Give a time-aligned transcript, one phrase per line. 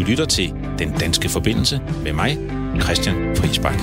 [0.00, 2.38] Du lytter til Den Danske Forbindelse med mig,
[2.82, 3.78] Christian Friisbak.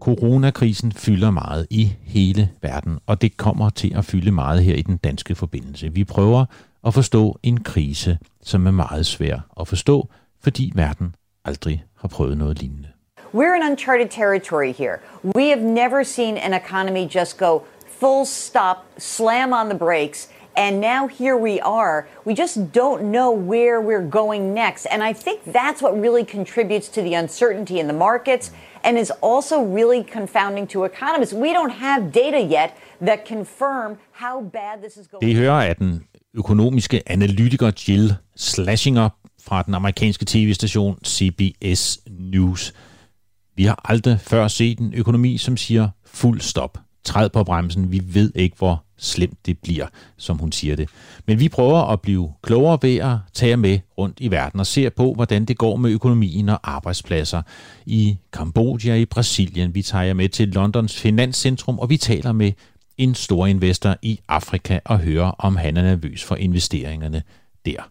[0.00, 4.82] Coronakrisen fylder meget i hele verden, og det kommer til at fylde meget her i
[4.82, 5.92] den danske forbindelse.
[5.92, 6.44] Vi prøver
[6.86, 10.08] at forstå en krise, som er meget svær at forstå,
[10.42, 12.88] fordi verden aldrig har prøvet noget lignende.
[13.34, 14.96] We're in uncharted territory here.
[15.36, 17.58] We have never seen an economy just go
[18.00, 22.08] full stop, slam on the brakes, and now here we are.
[22.24, 24.86] We just don't know where we're going next.
[24.86, 28.52] And I think that's what really contributes to the uncertainty in the markets
[28.84, 31.34] and is also really confounding to economists.
[31.34, 35.20] We don't have data yet that confirm how bad this is going.
[35.20, 36.04] Det hører af den
[36.34, 39.08] økonomiske analytiker Jill Slashinger
[39.42, 42.74] fra den amerikanske tv-station CBS News.
[43.56, 46.78] Vi har aldrig før set en økonomi, som siger fuld stop.
[47.04, 47.92] Træd på bremsen.
[47.92, 50.88] Vi ved ikke, hvor slemt det bliver, som hun siger det.
[51.26, 54.90] Men vi prøver at blive klogere ved at tage med rundt i verden og se
[54.90, 57.42] på, hvordan det går med økonomien og arbejdspladser
[57.86, 59.74] i Kambodja, i Brasilien.
[59.74, 62.52] Vi tager med til Londons finanscentrum, og vi taler med
[62.98, 67.22] en stor investor i Afrika og hører, om han er nervøs for investeringerne
[67.66, 67.88] der.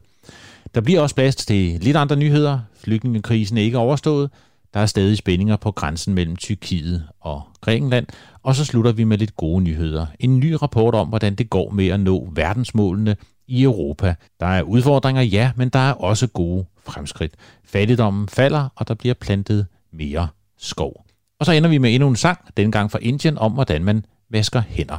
[0.76, 2.60] Der bliver også plads til lidt andre nyheder.
[2.84, 4.30] Flygtningekrisen er ikke overstået.
[4.74, 8.08] Der er stadig spændinger på grænsen mellem Tyrkiet og Grækenland.
[8.44, 10.06] Og så slutter vi med lidt gode nyheder.
[10.20, 13.16] En ny rapport om, hvordan det går med at nå verdensmålene
[13.48, 14.16] i Europa.
[14.40, 17.34] Der er udfordringer, ja, men der er også gode fremskridt.
[17.66, 21.06] Fattigdommen falder, og der bliver plantet mere skov.
[21.40, 24.64] Og så ender vi med endnu en sang, dengang fra Indien, om hvordan man vasker
[24.68, 24.98] hænder.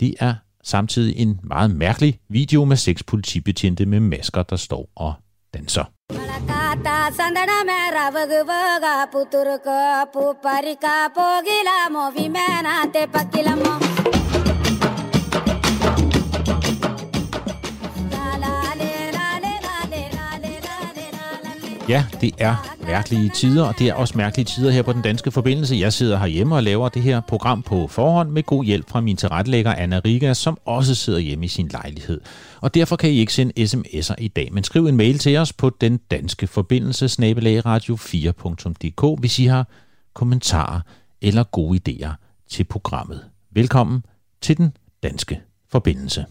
[0.00, 5.14] Det er samtidig en meget mærkelig video med seks politibetjente med masker, der står og
[5.54, 5.93] danser.
[7.16, 9.76] சந்தனமே ரவகு போக புத்துருக்கோ
[10.14, 13.72] பூ பறிக்கா போகிலாமோ விமேனாத்தே பக்கிலமோ
[21.88, 25.30] Ja, det er mærkelige tider, og det er også mærkelige tider her på den danske
[25.30, 25.76] forbindelse.
[25.76, 29.16] Jeg sidder herhjemme og laver det her program på forhånd med god hjælp fra min
[29.16, 32.20] tilrettelægger Anna Riga, som også sidder hjemme i sin lejlighed.
[32.60, 35.52] Og derfor kan I ikke sende sms'er i dag, men skriv en mail til os
[35.52, 39.68] på den danske forbindelse snabelagradio4.dk, hvis I har
[40.14, 40.80] kommentarer
[41.22, 42.10] eller gode idéer
[42.48, 43.24] til programmet.
[43.50, 44.04] Velkommen
[44.40, 46.24] til den danske forbindelse.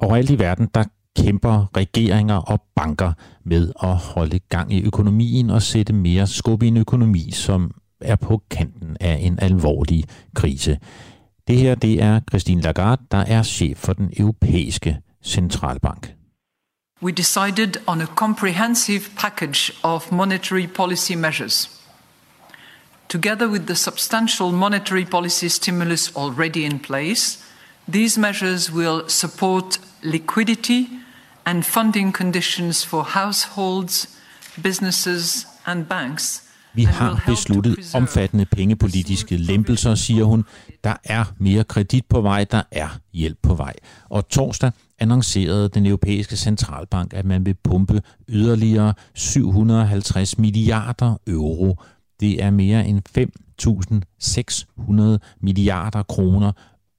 [0.00, 0.84] Overalt i verden, der
[1.16, 3.12] kæmper regeringer og banker
[3.44, 8.16] med at holde gang i økonomien og sætte mere skub i en økonomi, som er
[8.16, 10.78] på kanten af en alvorlig krise.
[11.48, 16.14] Det her det er Christine Lagarde, der er chef for den europæiske centralbank.
[17.02, 21.80] We decided on a comprehensive package of monetary policy measures.
[23.08, 27.38] Together with the substantial monetary policy stimulus already in place,
[27.92, 30.88] these measures will support liquidity
[31.46, 34.08] and funding conditions for households,
[34.62, 36.42] businesses and banks.
[36.74, 40.44] Vi har besluttet omfattende pengepolitiske lempelser, siger hun.
[40.84, 43.74] Der er mere kredit på vej, der er hjælp på vej.
[44.08, 51.76] Og torsdag annoncerede den europæiske centralbank, at man vil pumpe yderligere 750 milliarder euro.
[52.20, 56.52] Det er mere end 5.600 milliarder kroner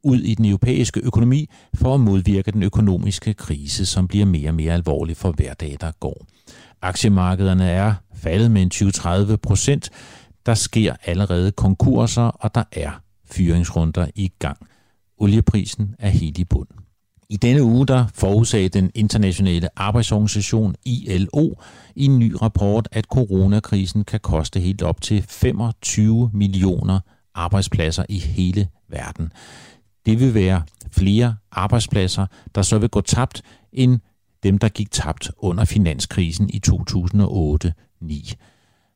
[0.03, 4.56] ud i den europæiske økonomi for at modvirke den økonomiske krise, som bliver mere og
[4.56, 6.25] mere alvorlig for hver dag, der går.
[6.81, 9.89] Aktiemarkederne er faldet med en 20-30 procent.
[10.45, 12.91] Der sker allerede konkurser, og der er
[13.31, 14.57] fyringsrunder i gang.
[15.17, 16.68] Olieprisen er helt i bund.
[17.29, 21.53] I denne uge der forudsagde den internationale arbejdsorganisation ILO
[21.95, 27.00] i en ny rapport, at coronakrisen kan koste helt op til 25 millioner
[27.35, 29.31] arbejdspladser i hele verden.
[30.06, 32.25] Det vil være flere arbejdspladser,
[32.56, 33.41] der så vil gå tabt,
[33.73, 34.00] end
[34.44, 38.34] dem, der gik tabt under finanskrisen i 2008-9.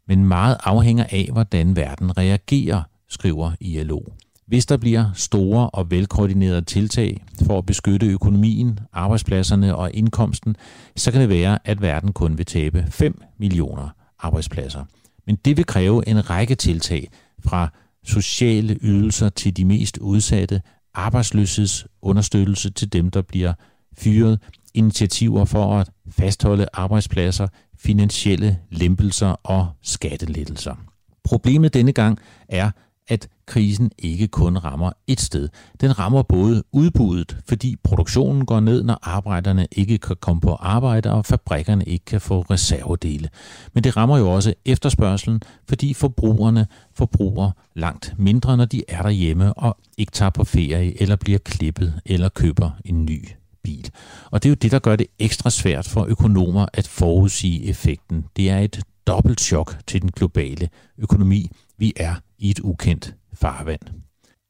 [0.08, 4.00] Men meget afhænger af, hvordan verden reagerer, skriver ILO.
[4.48, 10.56] Hvis der bliver store og velkoordinerede tiltag for at beskytte økonomien, arbejdspladserne og indkomsten,
[10.96, 14.84] så kan det være, at verden kun vil tabe 5 millioner arbejdspladser.
[15.26, 17.10] Men det vil kræve en række tiltag
[17.46, 17.70] fra
[18.04, 20.62] sociale ydelser til de mest udsatte,
[20.96, 23.54] arbejdsløshedsunderstøttelse til dem, der bliver
[23.98, 24.40] fyret,
[24.74, 27.48] initiativer for at fastholde arbejdspladser,
[27.78, 30.76] finansielle lempelser og skattelettelser.
[31.24, 32.20] Problemet denne gang
[32.50, 32.72] er,
[33.08, 35.50] at krisen ikke kun rammer et sted.
[35.82, 41.12] Den rammer både udbuddet, fordi produktionen går ned, når arbejderne ikke kan komme på arbejde,
[41.12, 43.30] og fabrikkerne ikke kan få reservedele.
[43.74, 49.54] Men det rammer jo også efterspørgselen, fordi forbrugerne forbruger langt mindre, når de er derhjemme
[49.54, 53.30] og ikke tager på ferie, eller bliver klippet, eller køber en ny
[53.64, 53.90] bil.
[54.32, 58.26] Og det er jo det, der gør det ekstra svært for økonomer at forudsige effekten.
[58.36, 61.50] Det er et dobbelt chok til den globale økonomi.
[61.78, 63.82] Vi er i et ukendt farvand.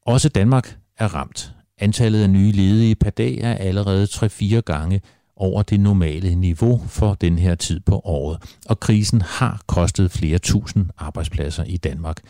[0.06, 1.52] Også Danmark er ramt.
[1.78, 5.00] Antallet af nye ledige per dag er allerede 3-4 gange
[5.36, 10.38] over det normale niveau for den her tid på året, og krisen har kostet flere
[10.38, 12.20] tusind arbejdspladser i Danmark.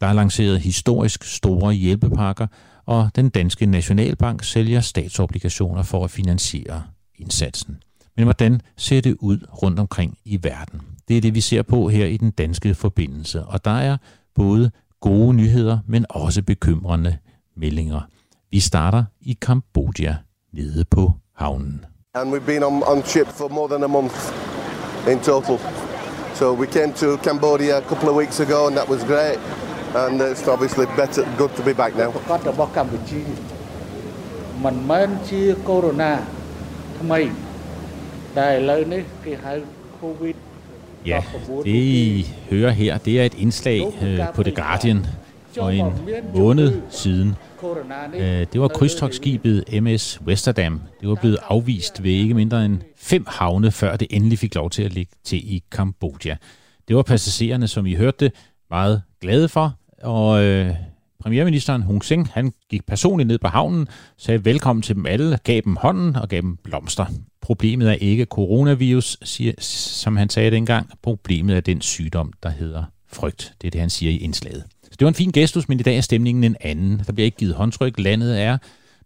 [0.00, 2.46] Der er lanceret historisk store hjælpepakker,
[2.86, 6.82] og den danske Nationalbank sælger statsobligationer for at finansiere
[7.16, 7.78] indsatsen.
[8.16, 10.80] Men hvordan ser det ud rundt omkring i verden?
[11.08, 13.96] Det er det, vi ser på her i den danske forbindelse, og der er
[14.34, 14.70] både
[15.03, 17.17] gode nyheder, men også bekymrende
[17.57, 18.01] meldinger.
[18.51, 20.15] Vi starter i Kambodja,
[20.53, 21.85] nede på havnen.
[22.13, 24.17] And we've been on, on ship for more than a month
[25.11, 25.59] in total.
[26.33, 29.39] So we came to Cambodia a couple of weeks ago and that was great.
[29.95, 32.09] And it's obviously better, good to be back now.
[32.29, 33.21] គាត់របស់កម្ពុជា
[34.65, 36.05] មិនមែនជាកូវីដ
[36.99, 37.19] ថ្មី
[38.37, 39.53] តែឥឡូវនេះគេហៅ
[40.01, 40.35] COVID
[41.06, 41.22] Ja,
[41.64, 45.06] det I hører her, det er et indslag øh, på The Guardian
[45.52, 45.92] for en
[46.34, 47.34] måned siden.
[48.14, 50.80] Øh, det var krydstogsskibet MS Westerdam.
[51.00, 54.70] Det var blevet afvist ved ikke mindre end fem havne, før det endelig fik lov
[54.70, 56.36] til at ligge til i Kambodja.
[56.88, 58.32] Det var passagererne, som I hørte det,
[58.70, 60.74] meget glade for, og øh,
[61.24, 63.88] premierministeren Hun Sen, han gik personligt ned på havnen,
[64.18, 67.06] sagde velkommen til dem alle, gav dem hånden og gav dem blomster.
[67.40, 70.90] Problemet er ikke coronavirus, siger, som han sagde dengang.
[71.02, 73.54] Problemet er den sygdom, der hedder frygt.
[73.60, 74.64] Det er det, han siger i indslaget.
[74.82, 77.02] Så det var en fin gestus, men i dag er stemningen en anden.
[77.06, 77.98] Der bliver ikke givet håndtryk.
[77.98, 78.58] Landet er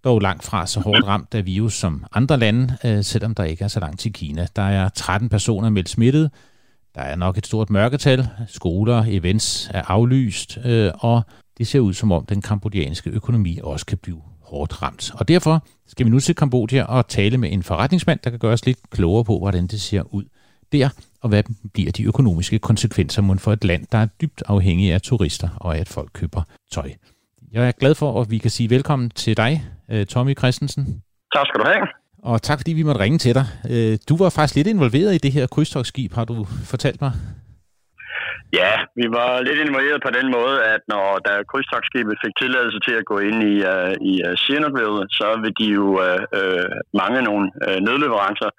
[0.05, 3.65] dog langt fra så hårdt ramt af virus som andre lande, øh, selvom der ikke
[3.65, 4.47] er så langt til Kina.
[4.57, 6.31] Der er 13 personer meldt smittet.
[6.95, 8.29] Der er nok et stort mørketal.
[8.47, 11.23] Skoler, events er aflyst, øh, og
[11.59, 15.11] det ser ud som om den kambodjanske økonomi også kan blive hårdt ramt.
[15.15, 18.53] Og derfor skal vi nu til Kambodja og tale med en forretningsmand, der kan gøre
[18.53, 20.25] os lidt klogere på, hvordan det ser ud
[20.73, 20.89] der,
[21.21, 25.49] og hvad bliver de økonomiske konsekvenser for et land, der er dybt afhængig af turister
[25.57, 26.91] og af, at folk køber tøj.
[27.53, 31.03] Jeg er glad for, at vi kan sige velkommen til dig, øh, Tommy Christensen.
[31.35, 31.87] Tak skal du have.
[32.23, 33.47] Og tak fordi vi måtte ringe til dig.
[33.71, 37.13] Øh, du var faktisk lidt involveret i det her krydstogsskib, har du fortalt mig.
[38.53, 42.95] Ja, vi var lidt involveret på den måde, at når da krydstogsskibet fik tilladelse til
[43.01, 46.69] at gå ind i, uh, i øh, uh, Sihanoukville, så vil de jo uh, uh,
[47.01, 48.51] mange nogle uh, nødleverancer.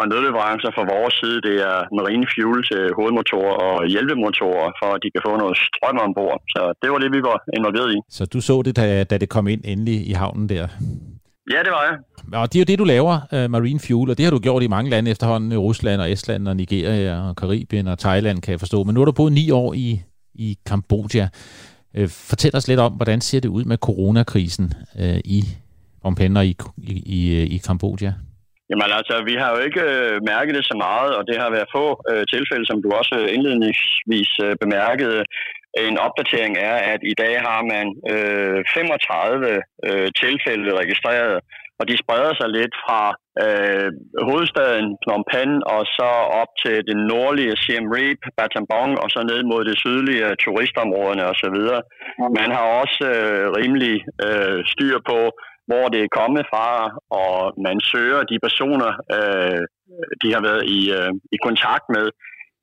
[0.00, 5.00] Og nødleverancer fra vores side, det er marine fuel til hovedmotorer og hjælpemotorer, for at
[5.02, 6.38] de kan få noget strøm ombord.
[6.54, 7.98] Så det var det, vi var involveret i.
[8.16, 10.66] Så du så det, da, da det kom ind endelig i havnen der?
[11.50, 11.96] Ja, det var jeg.
[12.40, 14.62] Og det er jo det, du laver, uh, marine fuel, og det har du gjort
[14.62, 18.52] i mange lande efterhånden, i Rusland og Estland og Nigeria og Karibien og Thailand, kan
[18.52, 18.84] jeg forstå.
[18.84, 20.02] Men nu har du boet ni år i,
[20.34, 21.28] i Kambodja.
[21.98, 25.42] Uh, fortæl os lidt om, hvordan ser det ud med coronakrisen uh, i
[26.00, 28.12] Phnom Penh og i, i, i, i Kambodja?
[28.70, 31.74] Jamen altså, vi har jo ikke øh, mærket det så meget, og det har været
[31.78, 35.18] få øh, tilfælde, som du også indledningsvis øh, bemærkede.
[35.76, 41.38] En opdatering er, at i dag har man øh, 35 øh, tilfælde registreret,
[41.78, 43.02] og de spreder sig lidt fra
[43.44, 43.88] øh,
[44.28, 46.10] hovedstaden Phnom Penh og så
[46.40, 51.58] op til det nordlige Siem Reap, Battambang og så ned mod det sydlige turistområderne osv.
[52.40, 53.96] Man har også øh, rimelig
[54.26, 55.18] øh, styr på,
[55.68, 56.68] hvor det er kommet fra,
[57.22, 59.60] og man søger de personer, øh,
[60.22, 62.06] de har været i, øh, i kontakt med.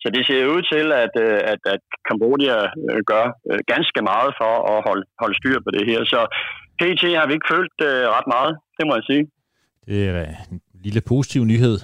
[0.01, 2.57] Så det ser ud til, at, øh, at, at Kambodja
[2.89, 5.99] øh, gør øh, ganske meget for at holde, holde styr på det her.
[6.13, 6.19] Så
[6.79, 7.77] PT har vi ikke følt
[8.15, 9.23] ret meget, det må jeg sige.
[9.87, 11.75] Det er en lille positiv nyhed.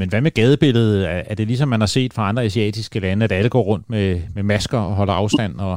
[0.00, 0.98] Men hvad med gadebilledet?
[1.30, 4.08] Er det ligesom man har set fra andre asiatiske lande, at alle går rundt med,
[4.34, 5.52] med masker og holder afstand?
[5.68, 5.76] Og...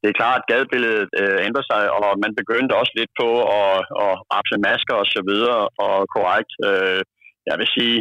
[0.00, 3.28] Det er klart, at gadebilledet øh, ændrer sig, og man begyndte også lidt på
[3.60, 3.74] at,
[4.04, 7.00] at rapse masker og så videre, og korrekt, øh,
[7.48, 7.96] jeg vil sige,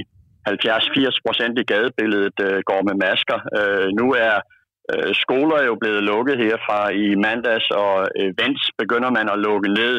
[0.50, 3.40] 70-80 procent i gadebilledet øh, går med masker.
[3.60, 4.36] Øh, nu er
[4.92, 7.94] øh, skoler er jo blevet lukket her fra i mandags, og
[8.28, 9.96] events begynder man at lukke ned.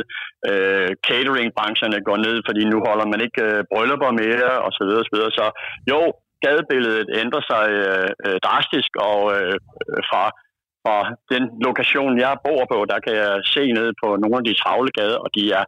[0.50, 5.04] Øh, cateringbrancherne går ned, fordi nu holder man ikke øh, bryllupper mere, og så videre,
[5.04, 5.32] så videre.
[5.38, 5.46] Så
[5.92, 6.00] jo,
[6.44, 9.56] gadebilledet ændrer sig øh, øh, drastisk, og øh,
[10.10, 10.24] fra,
[10.82, 10.96] fra
[11.32, 14.90] den lokation, jeg bor på, der kan jeg se ned på nogle af de travle
[14.98, 15.64] gader, og de er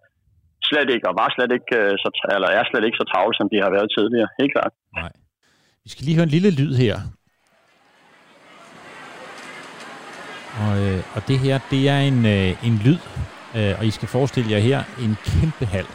[0.70, 3.48] slet ikke, og var slet ikke, øh, så, eller er slet ikke så travle, som
[3.52, 4.28] de har været tidligere.
[4.40, 4.72] Helt klart.
[5.00, 5.12] Nej.
[5.84, 6.96] Vi skal lige høre en lille lyd her.
[10.62, 12.98] Og, øh, og det her, det er en, øh, en lyd,
[13.56, 15.86] øh, og I skal forestille jer her en kæmpe hal,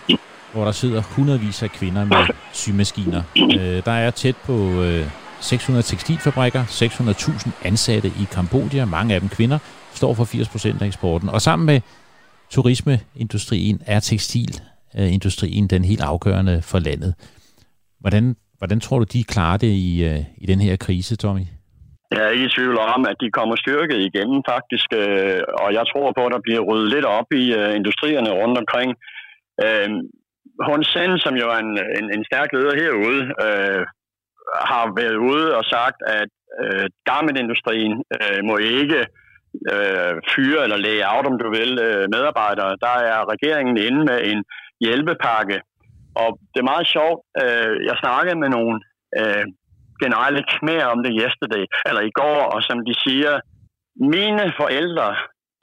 [0.54, 2.24] hvor der sidder hundredvis af kvinder med
[2.54, 3.24] symaskiner.
[3.60, 5.06] Øh, der er tæt på øh,
[5.42, 9.60] 600 tekstilfabrikker, 600.000 ansatte i Kambodja, mange af dem kvinder,
[9.94, 11.30] står for 80% af eksporten.
[11.30, 11.82] Og sammen med
[12.52, 17.12] turismeindustrien er tekstilindustrien den helt afgørende for landet.
[18.00, 21.46] Hvordan, hvordan tror du, de klarer det i, øh, i den her krise, Tommy?
[22.12, 25.84] Jeg er ikke i tvivl om, at de kommer styrket igennem faktisk, øh, og jeg
[25.92, 28.90] tror på, at der bliver ryddet lidt op i øh, industrierne rundt omkring.
[29.66, 29.90] Øh,
[30.70, 33.82] Hun Sen, som jo er en, en, en stærk leder herude, øh,
[34.72, 36.32] har været ude og sagt, at
[36.64, 39.08] øh, garmentindustrien øh, må ikke øh,
[39.74, 42.72] øh, fyre eller læge out, om du vil, øh, medarbejdere.
[42.86, 44.40] Der er regeringen inde med en
[44.84, 45.58] hjælpepakke,
[46.22, 47.20] og det er meget sjovt.
[47.44, 48.76] Øh, jeg snakkede med nogle
[49.20, 49.46] øh,
[50.04, 53.34] generelle mere om det yesterday, eller i går, og som de siger,
[54.16, 55.10] mine forældre,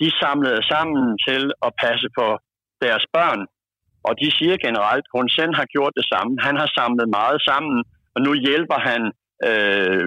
[0.01, 2.27] de samlede sammen til at passe på
[2.85, 3.41] deres børn,
[4.07, 6.33] og de siger generelt, hun selv har gjort det samme.
[6.47, 7.79] Han har samlet meget sammen,
[8.15, 9.03] og nu hjælper han
[9.49, 10.07] øh,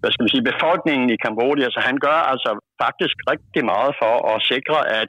[0.00, 2.50] hvad skal man sige, befolkningen i Kambodja, så han gør altså
[2.84, 5.08] faktisk rigtig meget for at sikre, at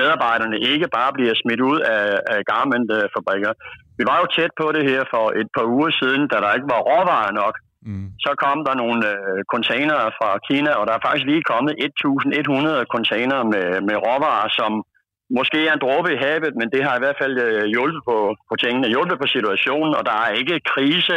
[0.00, 3.52] medarbejderne ikke bare bliver smidt ud af, af garmentfabrikker.
[3.98, 6.72] Vi var jo tæt på det her for et par uger siden, da der ikke
[6.74, 7.54] var råvarer nok.
[7.86, 8.08] Mm.
[8.24, 12.94] Så kom der nogle øh, containere fra Kina, og der er faktisk lige kommet 1.100
[12.94, 14.72] containere med, med råvarer, som
[15.38, 18.16] måske er en dråbe i havet, men det har i hvert fald øh, hjulpet på,
[18.48, 21.16] på tingene, hjulpet på situationen, og der er ikke krise,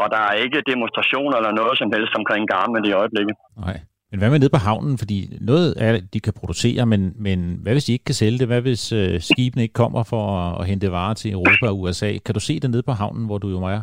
[0.00, 3.36] og der er ikke demonstrationer eller noget som helst omkring garmen i øjeblikket.
[3.64, 3.78] Nej.
[4.10, 4.98] Men hvad med nede på havnen?
[5.02, 5.18] Fordi
[5.50, 8.46] noget er, de kan producere, men, men hvad hvis de ikke kan sælge det?
[8.46, 12.10] Hvad hvis øh, skibene ikke kommer for at, at hente varer til Europa og USA?
[12.26, 13.82] Kan du se det nede på havnen, hvor du jo er?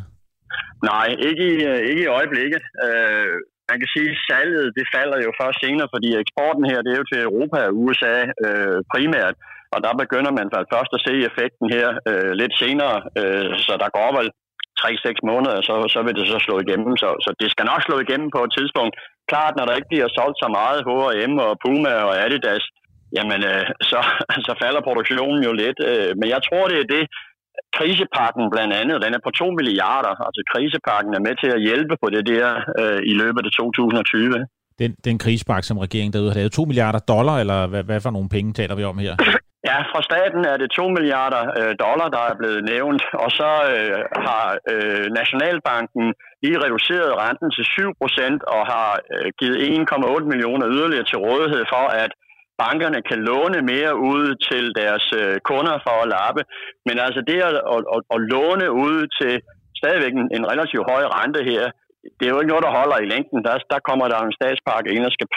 [0.92, 2.64] Nej, ikke i, øh, ikke i øjeblikket.
[2.86, 3.36] Øh,
[3.70, 7.00] man kan sige, at salget det falder jo først senere, fordi eksporten her, det er
[7.02, 8.16] jo til Europa og USA
[8.46, 9.36] øh, primært,
[9.74, 13.90] og der begynder man først at se effekten her øh, lidt senere, øh, så der
[13.98, 14.30] går vel
[14.84, 16.94] 3-6 måneder, så, så vil det så slå igennem.
[17.02, 18.94] Så, så det skal nok slå igennem på et tidspunkt.
[19.32, 22.66] Klart, når der ikke bliver solgt så meget H&M og Puma og Adidas,
[23.18, 24.00] jamen øh, så,
[24.48, 25.78] så falder produktionen jo lidt.
[25.92, 27.04] Øh, men jeg tror, det er det,
[27.78, 30.14] krisepakken blandt andet, den er på 2 milliarder.
[30.28, 32.48] Altså krisepakken er med til at hjælpe på det der
[32.82, 34.46] øh, i løbet af 2020.
[34.82, 38.12] Den, den krisepakke, som regeringen derude har lavet, 2 milliarder dollar, eller hvad, hvad for
[38.12, 39.16] nogle penge taler vi om her?
[39.72, 43.52] Ja, fra staten er det 2 milliarder øh, dollar, der er blevet nævnt, og så
[43.74, 46.06] øh, har øh, Nationalbanken
[46.44, 51.64] lige reduceret renten til 7 procent og har øh, givet 1,8 millioner yderligere til rådighed
[51.74, 52.12] for, at
[52.64, 56.42] bankerne kan låne mere ud til deres øh, kunder for at lappe.
[56.88, 59.34] Men altså det at, at, at, at låne ud til
[59.80, 61.64] stadigvæk en, en relativt høj rente her,
[62.18, 63.40] det er jo ikke noget, der holder i længden.
[63.48, 65.28] Der, der kommer der en statspakke ind og skal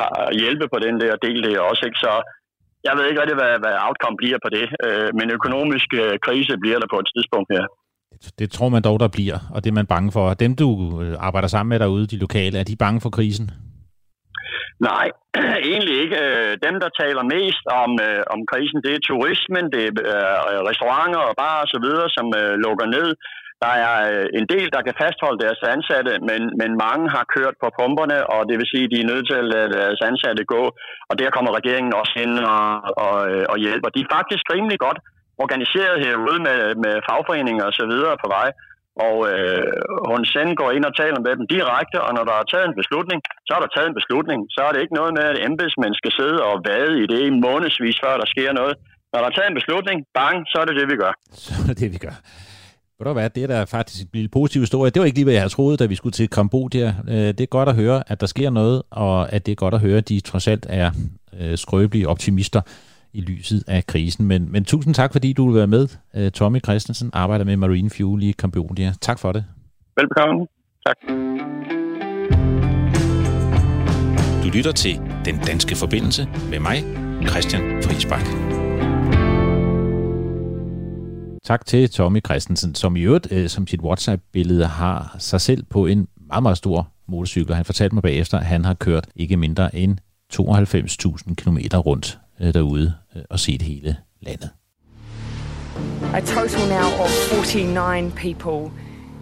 [0.43, 1.83] hjælpe på den der del der også.
[1.89, 2.01] Ikke?
[2.07, 2.13] Så
[2.87, 6.55] jeg ved ikke rigtig, hvad, hvad outcome bliver på det, øh, men økonomisk øh, krise
[6.63, 7.65] bliver der på et tidspunkt her.
[8.39, 10.35] Det tror man dog, der bliver, og det er man bange for.
[10.35, 10.69] Dem, du
[11.03, 13.47] øh, arbejder sammen med derude, de lokale, er de bange for krisen?
[14.91, 15.07] Nej,
[15.71, 16.19] egentlig ikke.
[16.27, 19.93] Øh, dem, der taler mest om, øh, om krisen, det er turismen, det er
[20.51, 23.09] øh, restauranter og bar og så videre, som øh, lukker ned.
[23.65, 27.57] Der er øh, en del, der kan fastholde deres ansatte, men, men mange har kørt
[27.63, 30.43] på pumperne, og det vil sige, at de er nødt til at lade deres ansatte
[30.55, 30.63] gå.
[31.11, 32.67] Og der kommer regeringen også ind og,
[33.07, 33.89] og, øh, og hjælper.
[33.97, 34.99] De er faktisk rimelig godt
[35.45, 38.49] organiseret herude med, med fagforeninger og så videre på vej.
[39.07, 39.73] Og øh,
[40.11, 42.81] hun send går ind og taler med dem direkte, og når der er taget en
[42.81, 44.41] beslutning, så er der taget en beslutning.
[44.55, 47.31] Så er det ikke noget med, at embedsmænd skal sidde og vade i det i
[47.47, 48.75] månedsvis, før der sker noget.
[49.11, 51.13] Når der er taget en beslutning, bang, så er det det, vi gør.
[51.45, 52.17] Så er det det, vi gør.
[52.99, 54.91] Ved du hvad, det er da faktisk en lille positiv historie.
[54.91, 56.95] Det var ikke lige, hvad jeg havde troet, da vi skulle til Kambodja.
[57.09, 59.75] Øh, det er godt at høre, at der sker noget, og at det er godt
[59.75, 60.91] at høre, at de trods alt er
[61.41, 62.61] øh, skrøbelige optimister
[63.13, 64.27] i lyset af krisen.
[64.27, 65.89] Men, men tusind tak, fordi du vil være med.
[66.15, 68.93] Øh, Tommy Christensen arbejder med Marine Fuel i Kambodja.
[69.01, 69.45] Tak for det.
[69.97, 70.47] Velbekomme.
[70.87, 70.97] Tak.
[74.45, 76.85] Du lytter til Den Danske Forbindelse med mig,
[77.29, 78.54] Christian Friisbak.
[81.44, 85.86] Tak til Tommy Christensen, som i øvrigt øh, som sit WhatsApp-billede har sig selv på
[85.86, 87.56] en meget, meget stor motorcykel.
[87.56, 89.98] Han fortalte mig bagefter, at han har kørt ikke mindre end
[90.34, 94.50] 92.000 km rundt øh, derude øh, og set hele landet.
[96.14, 98.72] A total now of 49 people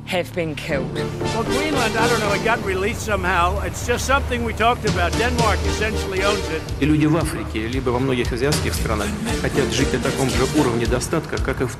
[0.07, 0.93] have been killed.
[1.35, 3.45] Well, Greenland, I don't know, it got released somehow.
[3.67, 5.09] It's just something we talked about.
[5.23, 6.61] Denmark essentially owns it.
[6.81, 9.07] И люди в Африке, либо во многих азиатских странах
[9.41, 11.77] хотят жить на таком же уровне достатка, как и в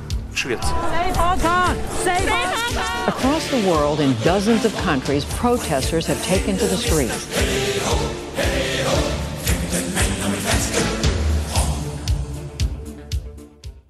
[3.07, 7.27] Across the world, in dozens of countries, protesters have taken to the streets.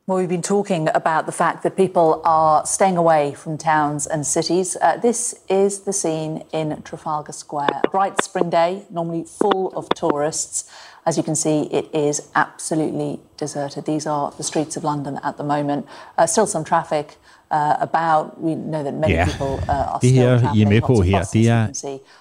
[0.06, 4.28] Well, we've been talking about the fact that people are staying away from towns and
[4.28, 4.76] cities.
[4.82, 7.82] Uh, this is the scene in Trafalgar Square.
[7.86, 10.70] A bright spring day, normally full of tourists.
[11.06, 13.84] As you can see, it is absolutely deserted.
[13.86, 15.86] These are the streets of London at the moment.
[16.18, 17.18] Uh, still some traffic
[17.52, 18.42] uh, about.
[18.42, 21.02] We know that many Ja, people uh, are det still her, I er med på
[21.02, 21.68] her, det er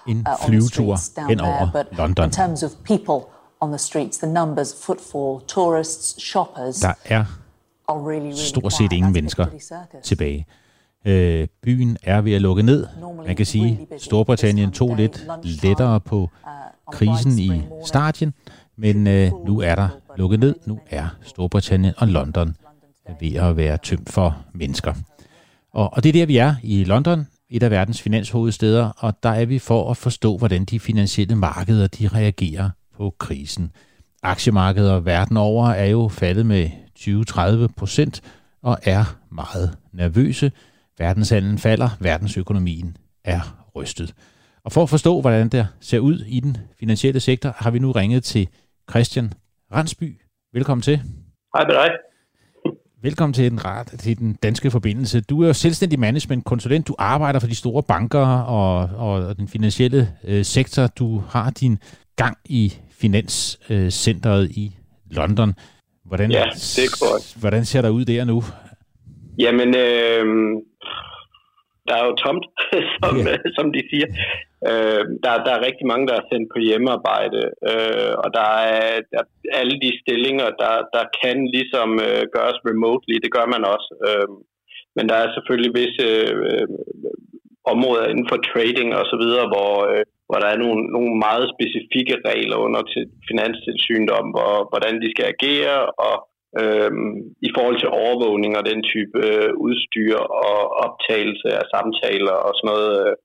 [0.07, 2.25] en uh, flyvetur hen over But London.
[2.25, 3.29] In terms of people
[3.61, 7.25] on the streets, the numbers, footfall, tourists, shoppers Der er
[7.87, 9.45] are really, really stort set ingen mennesker
[10.03, 10.45] tilbage.
[11.05, 12.87] Øh, byen er ved at lukke ned.
[13.25, 16.29] Man kan sige, at Storbritannien tog lidt lettere på
[16.91, 18.33] krisen i starten,
[18.77, 19.87] men øh, nu er der
[20.17, 20.55] lukket ned.
[20.65, 22.55] Nu er Storbritannien og London
[23.19, 24.93] ved at være tømt for mennesker.
[25.73, 29.29] Og, og det er der, vi er i London, et af verdens finanshovedsteder, og der
[29.29, 33.71] er vi for at forstå, hvordan de finansielle markeder de reagerer på krisen.
[34.23, 38.21] Aktiemarkeder verden over er jo faldet med 20-30 procent
[38.61, 40.51] og er meget nervøse.
[40.97, 44.13] Verdenshandlen falder, verdensøkonomien er rystet.
[44.63, 47.91] Og for at forstå, hvordan det ser ud i den finansielle sektor, har vi nu
[47.91, 48.47] ringet til
[48.91, 49.33] Christian
[49.73, 50.17] Ransby.
[50.53, 50.97] Velkommen til.
[51.55, 51.89] Hej med dig.
[53.01, 53.59] Velkommen til den,
[53.99, 55.21] til den danske forbindelse.
[55.21, 56.87] Du er jo selvstændig management-konsulent.
[56.87, 60.87] Du arbejder for de store banker og, og den finansielle øh, sektor.
[60.87, 61.77] Du har din
[62.15, 64.75] gang i finanscentret øh, i
[65.11, 65.53] London.
[66.05, 67.35] Hvordan, Ja, det er korrekt.
[67.39, 68.43] Hvordan ser der ud der nu?
[69.39, 70.25] Jamen, øh,
[71.87, 72.45] der er jo tomt,
[72.99, 73.35] som, Ja.
[73.57, 74.07] som de siger.
[74.69, 78.91] Øh, der, der er rigtig mange, der er sendt på hjemmearbejde, øh, og der er,
[79.13, 79.21] der,
[79.59, 83.89] alle de stillinger, der, der kan ligesom øh, gøres remotely, det gør man også.
[84.07, 84.29] Øh,
[84.95, 86.07] men der er selvfølgelig visse
[86.49, 86.67] øh,
[87.73, 91.45] områder inden for trading og så videre, hvor, øh, hvor der er nogle, nogle meget
[91.55, 96.15] specifikke regler under til finanstilsynet om, hvor, hvordan de skal agere, og
[96.61, 97.15] øhm,
[97.47, 100.17] i forhold til overvågning og den type øh, udstyr
[100.49, 103.15] og optagelse af samtaler og sådan noget, øh,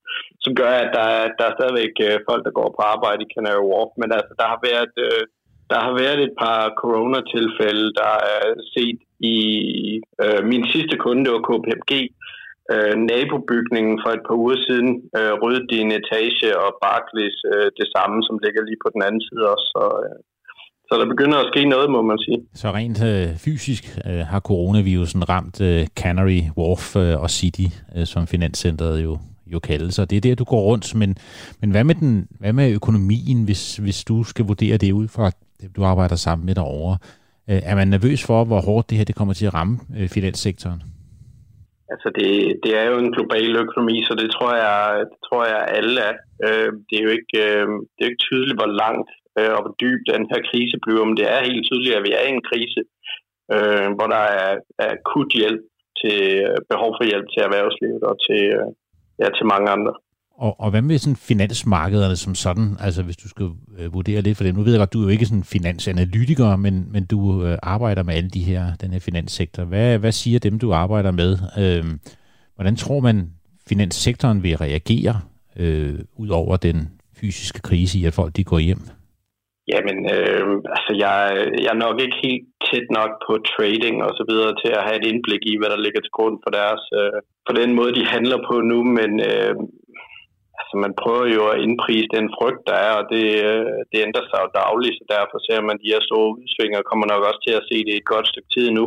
[0.45, 1.09] som gør, at der,
[1.39, 4.47] der er stadigvæk øh, folk, der går på arbejde i Canary Wharf, men altså, der
[4.53, 4.95] har været...
[5.09, 5.25] Øh,
[5.73, 8.45] der har været et par coronatilfælde, der er
[8.75, 9.01] set
[9.35, 9.39] i
[10.25, 11.93] øh, min sidste kunde, det var KPMG,
[12.73, 17.69] øh, nabobygningen for et par uger siden, øh, ryddede de en etage, og Barclays øh,
[17.81, 19.67] det samme, som ligger lige på den anden side også.
[19.75, 20.19] Så, øh,
[20.89, 22.39] så der begynder at ske noget, må man sige.
[22.55, 28.07] Så rent øh, fysisk øh, har coronavirusen ramt øh, Canary Wharf øh, og City, øh,
[28.07, 29.99] som finanscenteret jo, jo kaldes.
[29.99, 30.95] Og det er der, du går rundt.
[30.95, 31.17] Men,
[31.61, 35.31] men hvad, med den, hvad med økonomien, hvis, hvis du skal vurdere det ud fra,
[35.61, 36.99] det, du arbejder sammen med derovre?
[37.51, 40.09] Øh, er man nervøs for, hvor hårdt det her det kommer til at ramme øh,
[40.09, 40.83] finanssektoren?
[41.93, 42.31] Altså det,
[42.65, 46.15] det er jo en global økonomi, så det tror jeg, det tror jeg alle er.
[46.47, 49.61] Øh, det er jo ikke, øh, det er jo ikke tydeligt, hvor langt øh, og
[49.63, 52.35] hvor dyb den her krise bliver, men det er helt tydeligt, at vi er i
[52.37, 52.81] en krise,
[53.55, 54.53] øh, hvor der er,
[54.85, 55.63] er akut hjælp
[56.01, 58.69] til, øh, behov for hjælp til erhvervslivet og til, øh,
[59.21, 59.95] ja, til mange andre.
[60.47, 62.69] Og, og hvad med sådan finansmarkederne som sådan?
[62.81, 63.49] Altså hvis du skal
[63.79, 64.55] øh, vurdere lidt for det.
[64.55, 68.03] Nu ved jeg godt, du er jo ikke sådan finansanalytiker, men, men du øh, arbejder
[68.03, 69.65] med alle de her, den her finanssektor.
[69.65, 71.39] Hvad, hvad siger dem, du arbejder med?
[71.59, 71.85] Øh,
[72.55, 73.31] hvordan tror man,
[73.69, 75.21] finanssektoren vil reagere
[75.57, 76.89] øh, ud over den
[77.21, 78.81] fysiske krise i, at folk de går hjem?
[79.73, 80.45] Jamen, øh,
[80.77, 81.17] altså jeg,
[81.65, 84.99] jeg er nok ikke helt tæt nok på trading og så videre til at have
[85.01, 88.13] et indblik i, hvad der ligger til grund for deres, øh, for den måde, de
[88.15, 89.55] handler på nu, men øh,
[90.59, 94.25] altså man prøver jo at indprise den frygt, der er, og det, øh, det ændrer
[94.27, 97.41] sig jo dagligt, så derfor ser man de her store udsving, og kommer nok også
[97.47, 98.85] til at se det et godt stykke tid nu.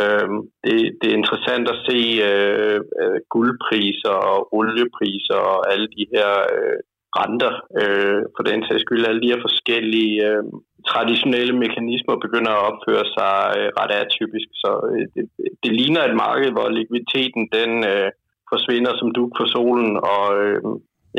[0.00, 0.28] Øh,
[0.64, 6.30] det, det er interessant at se øh, øh guldpriser og oliepriser og alle de her
[6.54, 6.80] øh,
[7.18, 10.42] renter, øh, for den sags skyld, alle de her forskellige øh,
[10.90, 14.48] traditionelle mekanismer begynder at opføre sig øh, ret atypisk.
[14.62, 15.24] Så øh, det,
[15.64, 18.08] det ligner et marked, hvor likviditeten den øh,
[18.52, 20.60] forsvinder som duk for solen, og øh,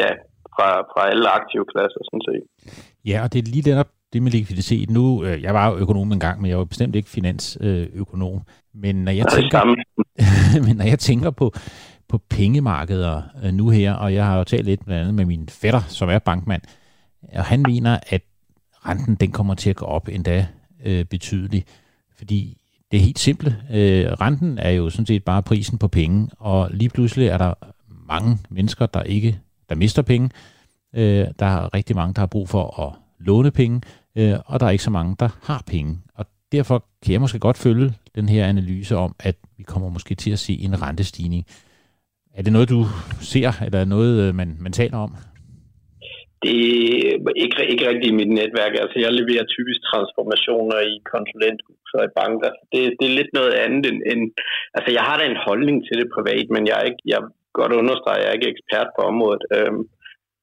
[0.02, 0.12] ja,
[0.56, 2.44] fra, fra alle aktive klasser, sådan set.
[3.10, 4.90] Ja, og det er lige netop det med likviditet.
[4.90, 8.42] Nu, øh, jeg var jo økonom engang, men jeg var bestemt ikke finansøkonom.
[8.74, 9.60] Men når jeg tænker,
[10.66, 11.52] men når jeg tænker på,
[12.08, 15.50] på pengemarkeder øh, nu her, og jeg har jo talt lidt blandt andet med min
[15.50, 16.62] fætter, som er bankmand,
[17.34, 18.22] og han mener, at
[18.86, 20.48] renten den kommer til at gå op endda
[20.84, 21.68] øh, betydeligt,
[22.18, 22.58] fordi
[22.92, 23.56] det er helt simpelt.
[23.72, 27.54] Øh, renten er jo sådan set bare prisen på penge, og lige pludselig er der
[27.88, 29.40] mange mennesker, der ikke
[29.70, 30.30] der mister penge.
[30.94, 33.82] Øh, der er rigtig mange, der har brug for at låne penge,
[34.16, 35.98] øh, og der er ikke så mange, der har penge.
[36.14, 40.16] Og derfor kan jeg måske godt følge den her analyse om, at vi kommer måske
[40.16, 41.46] til at se en rentestigning.
[42.38, 42.82] Er det noget, du
[43.34, 45.12] ser, eller er noget, øh, man, man taler om?
[46.44, 48.74] Det er ikke, ikke rigtigt i mit netværk.
[48.84, 52.52] Altså, jeg leverer typisk transformationer i konsulenthuser og i banker.
[52.72, 54.22] Det, det er lidt noget andet end, end...
[54.76, 57.04] Altså, jeg har da en holdning til det privat, men jeg er ikke...
[57.14, 57.20] Jeg
[57.60, 59.44] godt understrege, jeg er ikke ekspert på området.
[59.56, 59.84] Øhm,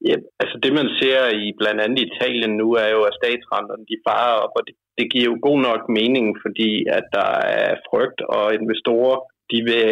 [0.09, 4.03] ja, altså det, man ser i blandt andet Italien nu, er jo, at statsrenterne de
[4.09, 8.21] farer op, og det, det giver jo god nok mening, fordi at der er frygt,
[8.37, 9.19] og investorer
[9.53, 9.85] de vil,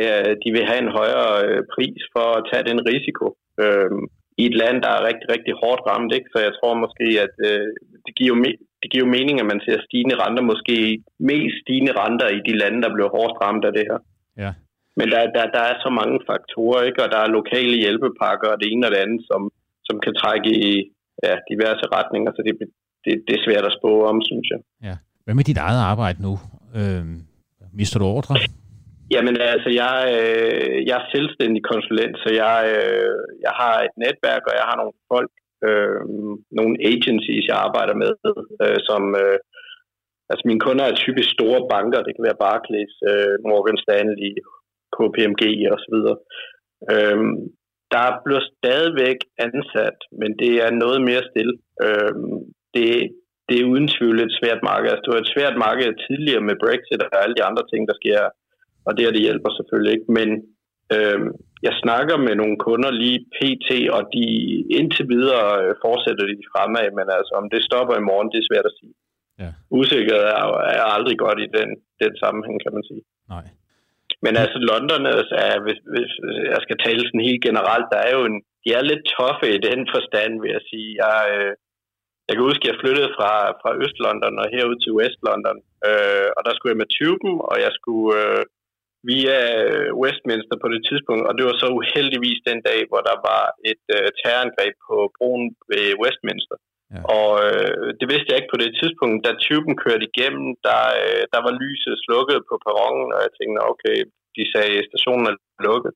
[0.42, 3.26] de vil have en højere øh, pris for at tage den risiko.
[3.64, 4.04] Øhm,
[4.40, 6.12] i et land, der er rigtig, rigtig hårdt ramt.
[6.16, 6.28] Ikke?
[6.32, 7.68] Så jeg tror måske, at øh,
[8.06, 8.34] det, giver
[8.82, 10.76] det giver mening, at man ser stigende renter, måske
[11.30, 13.98] mest stigende renter i de lande, der blev hårdest ramt af det her.
[14.44, 14.52] Ja.
[14.98, 17.00] Men der, der, der er så mange faktorer, ikke?
[17.04, 19.40] og der er lokale hjælpepakker og det ene og det andet, som,
[19.88, 20.70] som kan trække i
[21.26, 22.54] ja, diverse retninger, så det,
[23.04, 24.60] det, det er svært at spå om, synes jeg.
[24.88, 24.96] Ja.
[25.24, 26.32] Hvad med dit eget arbejde nu?
[26.78, 27.04] Øh,
[27.80, 28.34] mister du ordre?
[29.14, 34.42] Jamen altså, jeg, øh, jeg er selvstændig konsulent, så jeg, øh, jeg har et netværk,
[34.50, 35.32] og jeg har nogle folk,
[35.68, 36.00] øh,
[36.58, 38.12] nogle agencies, jeg arbejder med,
[38.64, 39.02] øh, som...
[39.22, 39.38] Øh,
[40.30, 44.32] altså mine kunder er typisk store banker, det kan være Barclays, øh, Morgan Stanley,
[44.96, 45.42] KPMG
[45.74, 46.16] og så videre.
[46.92, 47.20] Øh,
[47.94, 51.54] der bliver stadigvæk ansat, men det er noget mere stille.
[51.84, 52.12] Øh,
[52.74, 52.88] det,
[53.48, 54.88] det er uden tvivl et svært marked.
[54.90, 57.96] Altså, det var et svært marked tidligere med Brexit og alle de andre ting, der
[58.00, 58.20] sker
[58.86, 60.08] og det, det hjælper selvfølgelig ikke.
[60.18, 60.28] Men
[60.94, 61.20] øh,
[61.66, 64.26] jeg snakker med nogle kunder lige pt, og de
[64.78, 68.50] indtil videre øh, fortsætter de fremad, men altså om det stopper i morgen, det er
[68.50, 68.94] svært at sige.
[69.42, 69.50] Ja.
[69.78, 70.44] Usikkerhed er,
[70.80, 71.68] er aldrig godt i den,
[72.02, 73.02] den sammenhæng, kan man sige.
[73.34, 73.46] Nej.
[74.24, 76.12] Men altså London, altså, er, hvis, hvis
[76.52, 79.64] jeg skal tale sådan helt generelt, der er jo en, de er lidt toffe i
[79.68, 80.90] den forstand, vil jeg sige.
[81.04, 81.52] Jeg, øh,
[82.26, 86.40] jeg kan huske, at jeg flyttede fra, fra Øst-London og herud til West-London, øh, og
[86.46, 88.42] der skulle jeg med tuben, og jeg skulle øh,
[89.10, 89.38] via
[90.02, 93.84] Westminster på det tidspunkt, og det var så uheldigvis den dag, hvor der var et
[93.96, 96.56] øh, terrorangreb på broen ved Westminster.
[96.94, 97.00] Ja.
[97.16, 99.18] Og øh, det vidste jeg ikke på det tidspunkt.
[99.26, 103.58] Da typen kørte igennem, der, øh, der var lyset slukket på perronen, og jeg tænkte,
[103.72, 103.98] okay,
[104.36, 105.36] de sagde, at stationen er
[105.68, 105.92] lukket.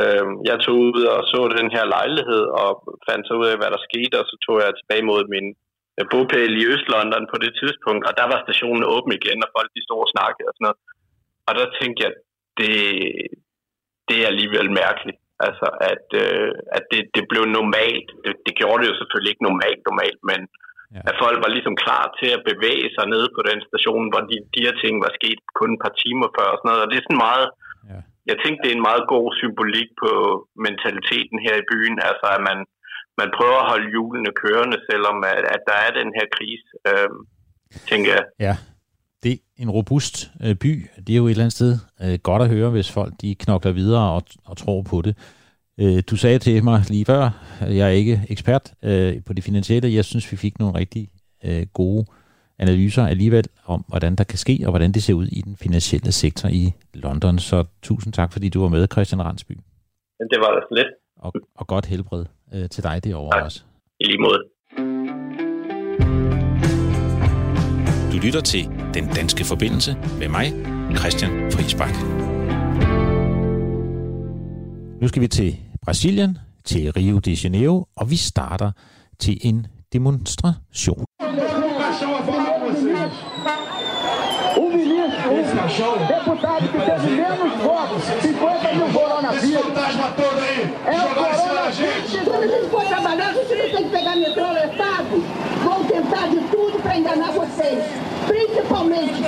[0.00, 2.70] Øh, jeg tog ud og så den her lejlighed, og
[3.08, 5.46] fandt så ud af, hvad der skete, og så tog jeg tilbage mod min
[5.98, 9.70] øh, bopæl i Øst-London på det tidspunkt, og der var stationen åben igen, og folk
[9.76, 10.80] de stod og snakkede og sådan noget.
[11.46, 12.12] Og der tænkte jeg,
[12.60, 12.74] det,
[14.08, 15.20] det er alligevel mærkeligt.
[15.46, 18.08] Altså, at, øh, at det, det blev normalt.
[18.24, 20.40] Det, det gjorde det jo selvfølgelig ikke normalt, normalt, men
[20.94, 21.00] ja.
[21.08, 24.36] at folk var ligesom klar til at bevæge sig ned på den station, hvor de,
[24.54, 26.84] de her ting var sket kun et par timer før og sådan noget.
[26.84, 27.48] Og det er sådan meget...
[27.90, 28.00] Ja.
[28.30, 30.10] Jeg tænkte, det er en meget god symbolik på
[30.66, 31.96] mentaliteten her i byen.
[32.08, 32.58] Altså, at man,
[33.20, 37.10] man prøver at holde hjulene kørende, selvom at, at der er den her krise, øh,
[37.90, 38.24] tænker jeg.
[38.46, 38.54] Ja,
[39.22, 40.86] det er en robust øh, by.
[41.06, 43.72] Det er jo et eller andet sted øh, godt at høre, hvis folk de knokler
[43.72, 45.16] videre og, og tror på det.
[45.80, 47.30] Øh, du sagde til mig lige før,
[47.60, 49.94] at jeg er ikke ekspert øh, på det finansielle.
[49.94, 51.08] Jeg synes, vi fik nogle rigtig
[51.44, 52.04] øh, gode
[52.58, 56.12] analyser alligevel om, hvordan der kan ske, og hvordan det ser ud i den finansielle
[56.12, 57.38] sektor i London.
[57.38, 59.52] Så tusind tak, fordi du var med, Christian Randsby.
[60.30, 60.88] Det var da lidt.
[61.16, 63.44] Og, og godt helbred øh, til dig derovre tak.
[63.44, 63.62] også.
[64.00, 64.42] I lige måde.
[68.12, 70.52] Du lytter til Den Danske Forbindelse med mig,
[70.96, 71.94] Christian Friisbak.
[75.00, 78.72] Nu skal vi til Brasilien, til Rio de Janeiro, og vi starter
[79.18, 81.04] til en demonstration.
[85.40, 89.76] Esse cachorro, deputado que teve menos votos, 50 mil coronavírus.
[89.76, 89.81] É
[96.82, 97.80] para enganar vocês.
[98.32, 99.22] Principalmente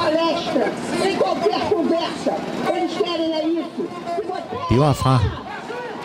[0.00, 0.66] palestra,
[1.08, 2.32] em qualquer conversa.
[2.72, 3.82] Eles querem é isso.
[4.70, 5.18] Det var fra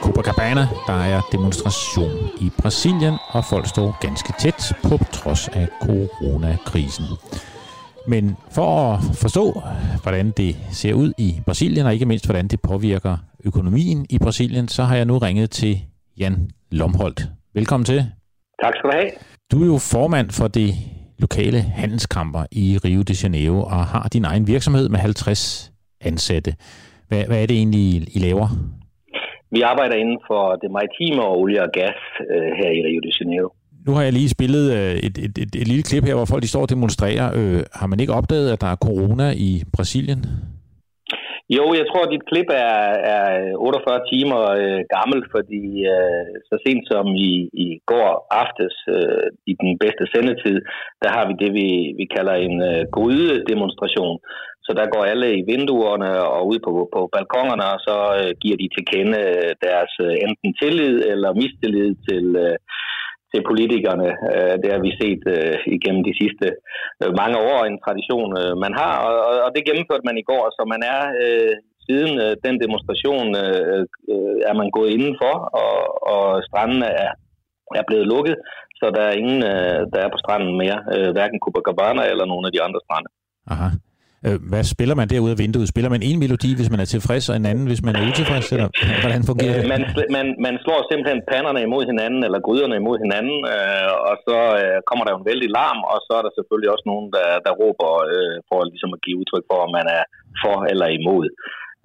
[0.02, 7.06] Copacabana, der er demonstration i Brasilien, og folk står ganske tæt på trods af coronakrisen.
[8.08, 9.62] Men for at forstå,
[10.04, 14.67] hvordan det ser ud i Brasilien, og ikke mindst, hvordan det påvirker økonomien i Brasilien,
[14.67, 15.82] så har jeg nu ringet til
[16.17, 17.30] Jan Lomholdt.
[17.54, 18.06] Velkommen til.
[18.63, 19.28] Tak skal du have.
[19.51, 20.69] Du er jo formand for det
[21.19, 26.51] lokale handelskamper i Rio de Janeiro, og har din egen virksomhed med 50 ansatte.
[27.07, 28.47] Hvad, hvad er det egentlig, I laver?
[29.51, 31.99] Vi arbejder inden for det maritime og olie og gas
[32.31, 33.49] øh, her i Rio de Janeiro.
[33.85, 36.43] Nu har jeg lige spillet øh, et, et, et, et lille klip her, hvor folk
[36.43, 37.31] de står og demonstrerer.
[37.35, 40.25] Øh, har man ikke opdaget, at der er corona i Brasilien?
[41.57, 42.83] Jo, jeg tror, at dit klip er,
[43.15, 45.63] er 48 timer øh, gammel, fordi
[45.95, 47.31] øh, så sent som i,
[47.65, 48.12] i går
[48.43, 50.57] aftes, øh, i den bedste sendetid,
[51.03, 54.17] der har vi det, vi, vi kalder en øh, gryde-demonstration.
[54.65, 58.57] Så der går alle i vinduerne og ud på, på balkongerne, og så øh, giver
[58.62, 62.25] de til kende øh, deres øh, enten tillid eller mistillid til...
[62.45, 62.57] Øh,
[63.31, 64.09] til politikerne.
[64.33, 66.45] Øh, det har vi set øh, igennem de sidste
[67.01, 68.31] øh, mange år, en tradition
[68.65, 69.13] man har, og,
[69.45, 71.01] og det gennemførte man i går, så man er
[71.87, 72.13] siden
[72.45, 73.27] den demonstration
[74.49, 75.77] er man gået indenfor, og,
[76.13, 77.09] og stranden er,
[77.79, 78.35] er blevet lukket,
[78.79, 79.41] så der er ingen,
[79.93, 80.79] der er på stranden mere,
[81.15, 83.09] hverken Copacabana eller nogle af de andre strande.
[83.53, 83.67] Aha.
[84.27, 85.67] Øh, hvad spiller man derude af vinduet?
[85.73, 88.47] Spiller man en melodi, hvis man er tilfreds, og en anden, hvis man er utilfreds?
[88.55, 88.69] Eller
[89.03, 89.65] hvordan fungerer det?
[89.65, 89.82] Øh, man,
[90.17, 94.77] man, man slår simpelthen panderne imod hinanden, eller gryderne imod hinanden, øh, og så øh,
[94.89, 97.53] kommer der jo en vældig larm, og så er der selvfølgelig også nogen, der, der
[97.62, 100.03] råber øh, for ligesom at give udtryk for, om man er
[100.41, 101.25] for eller imod.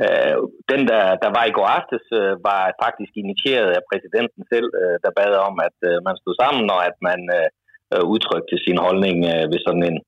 [0.04, 0.36] Øh,
[0.72, 4.96] den, der, der var i går aftes, øh, var faktisk initieret af præsidenten selv, øh,
[5.04, 9.16] der bad om, at øh, man stod sammen, og at man øh, udtrykte sin holdning
[9.32, 9.98] øh, ved sådan en,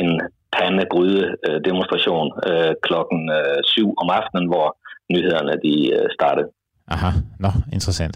[0.00, 0.10] en
[0.58, 4.66] pandegryde øh, demonstration øh, klokken øh, syv om aftenen, hvor
[5.12, 6.48] nyhederne de øh, startede.
[6.94, 7.10] Aha,
[7.44, 8.14] nå, interessant.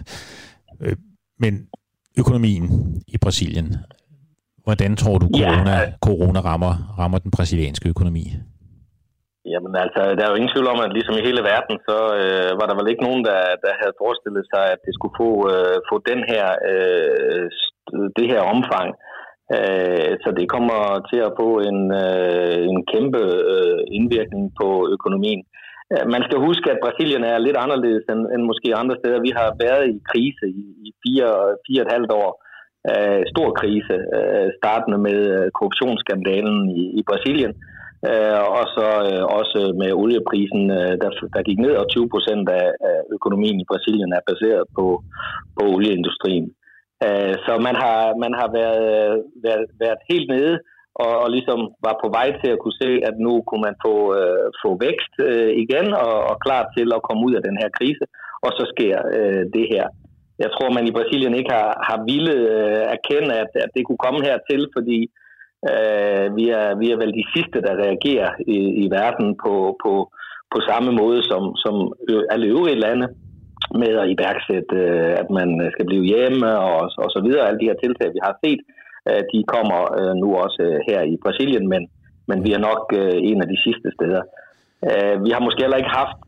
[0.83, 0.95] Øh,
[1.43, 1.53] men
[2.21, 2.65] økonomien
[3.07, 3.67] i Brasilien,
[4.65, 5.91] hvordan tror du, corona, ja.
[6.07, 8.25] corona rammer, rammer den brasilianske økonomi?
[9.53, 12.51] Jamen altså, der er jo ingen tvivl om, at ligesom i hele verden, så øh,
[12.59, 15.77] var der vel ikke nogen, der, der havde forestillet sig, at det skulle få, øh,
[15.89, 17.45] få den her, øh,
[18.17, 18.89] det her omfang.
[18.95, 19.10] Øh,
[19.55, 20.79] Øh, så det kommer
[21.11, 23.21] til at få en, øh, en kæmpe
[23.53, 25.43] øh, indvirkning på økonomien.
[26.13, 29.25] Man skal huske, at Brasilien er lidt anderledes end, end måske andre steder.
[29.27, 31.29] Vi har været i krise i, i fire,
[31.65, 32.31] fire og et halvt år.
[32.91, 35.19] Øh, stor krise, øh, startende med
[35.57, 37.53] korruptionsskandalen i, i Brasilien,
[38.09, 42.45] øh, og så øh, også med olieprisen, øh, der, der gik ned, og 20 procent
[42.49, 44.85] af, af økonomien i Brasilien er baseret på,
[45.55, 46.47] på olieindustrien.
[47.05, 50.55] Øh, så man har, man har været, været, været helt nede
[50.95, 53.95] og, og ligesom var på vej til at kunne se, at nu kunne man få,
[54.19, 57.69] øh, få vækst øh, igen og, og klar til at komme ud af den her
[57.77, 58.05] krise.
[58.45, 59.85] Og så sker øh, det her.
[60.43, 64.03] Jeg tror, man i Brasilien ikke har, har ville øh, erkende, at, at det kunne
[64.05, 64.99] komme hertil, fordi
[65.71, 69.93] øh, vi, er, vi er vel de sidste, der reagerer i, i verden på, på,
[70.53, 71.75] på samme måde som, som
[72.31, 73.07] alle øvrige lande
[73.81, 77.47] med at iværksætte, øh, at man øh, skal blive hjemme og, og så videre.
[77.47, 78.61] Alle de her tiltag, vi har set,
[79.09, 81.81] øh, de kommer øh, nu også øh, her i Brasilien, men,
[82.29, 84.23] men vi er nok øh, en af de sidste steder.
[85.25, 86.23] Vi har måske heller ikke haft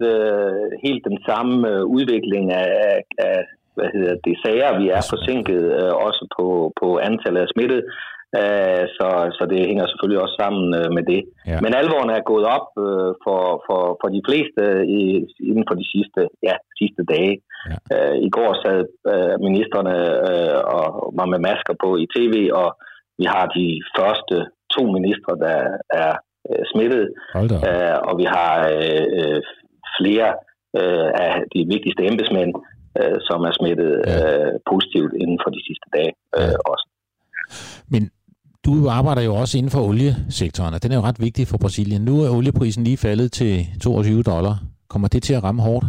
[0.86, 3.40] helt den samme udvikling af, af
[3.76, 4.80] hvad hedder det, sager.
[4.82, 5.64] Vi er forsinket
[6.08, 6.48] også på,
[6.82, 7.84] på antallet af smittede.
[8.42, 11.22] Øh, så, så det hænger selvfølgelig også sammen øh, med det.
[11.52, 11.58] Ja.
[11.64, 14.62] Men alvoren er gået op øh, for, for, for de fleste
[15.00, 15.02] i,
[15.50, 17.36] inden for de sidste, ja, sidste dage.
[17.70, 17.78] Ja.
[18.28, 18.80] I går sad
[19.48, 19.96] ministerne
[20.76, 20.86] og
[21.20, 22.70] var med masker på i tv, og
[23.20, 23.68] vi har de
[23.98, 24.36] første
[24.76, 25.58] to ministre, der
[26.04, 26.14] er
[26.72, 27.06] smittet,
[28.08, 28.52] og vi har
[29.98, 30.30] flere
[31.26, 32.54] af de vigtigste embedsmænd,
[33.28, 34.14] som er smittet ja.
[34.72, 36.58] positivt inden for de sidste dage ja.
[36.72, 36.86] også.
[37.94, 38.04] Men
[38.68, 42.02] du arbejder jo også inden for oliesektoren, og den er jo ret vigtig for Brasilien.
[42.10, 44.56] Nu er olieprisen lige faldet til 22 dollar.
[44.92, 45.88] Kommer det til at ramme hårdt?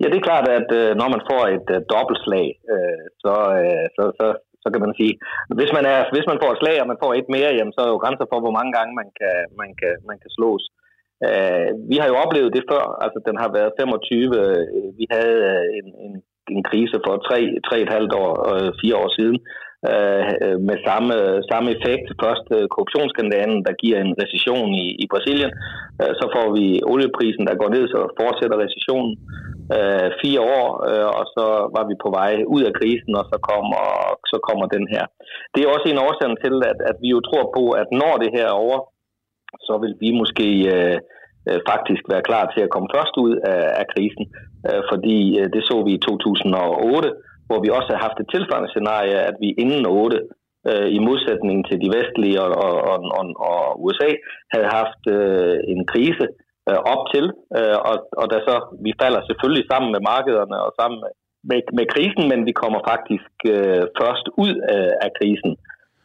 [0.00, 3.86] Ja, det er klart, at øh, når man får et uh, dobbeltslag, øh, så, øh,
[3.96, 4.26] så, så,
[4.62, 5.14] så kan man sige,
[5.58, 7.80] hvis man, er, hvis man får et slag, og man får et mere, jamen, så
[7.82, 10.64] er jo grænser for, hvor mange gange man kan, man kan, man kan slås.
[11.90, 14.30] Vi har jo oplevet det før, altså den har været 25,
[14.98, 15.38] vi havde
[15.78, 16.14] en, en,
[16.54, 17.36] en krise for 3,
[17.68, 19.38] 3,5 år, uh, fire år siden,
[19.88, 21.14] Øh, øh, med samme,
[21.50, 22.06] samme effekt.
[22.24, 25.52] Først øh, korruptionsskandalen, der giver en recession i, i Brasilien.
[26.00, 29.12] Øh, så får vi olieprisen, der går ned, så fortsætter recessionen
[29.76, 33.36] øh, fire år, øh, og så var vi på vej ud af krisen, og så
[33.50, 33.82] kommer,
[34.32, 35.04] så kommer den her.
[35.52, 38.30] Det er også en årsag til, at, at vi jo tror på, at når det
[38.36, 38.78] her er over,
[39.66, 40.48] så vil vi måske...
[40.76, 40.98] Øh,
[41.48, 44.24] øh faktisk være klar til at komme først ud af, af krisen,
[44.68, 47.10] øh, fordi øh, det så vi i 2008,
[47.50, 50.20] hvor vi også har haft et tilsvarende scenarie, at vi inden 8,
[50.70, 52.74] øh, i modsætning til de vestlige og, og,
[53.18, 54.10] og, og USA,
[54.52, 56.26] havde haft øh, en krise
[56.68, 57.24] øh, op til,
[57.58, 58.54] øh, og, og da så,
[58.86, 61.12] vi falder selvfølgelig sammen med markederne og sammen med,
[61.50, 65.52] med, med krisen, men vi kommer faktisk øh, først ud af, af krisen.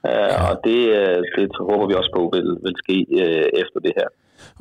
[0.09, 3.93] Øh, og det, øh, det håber vi også på vil, vil ske øh, efter det
[3.99, 4.07] her.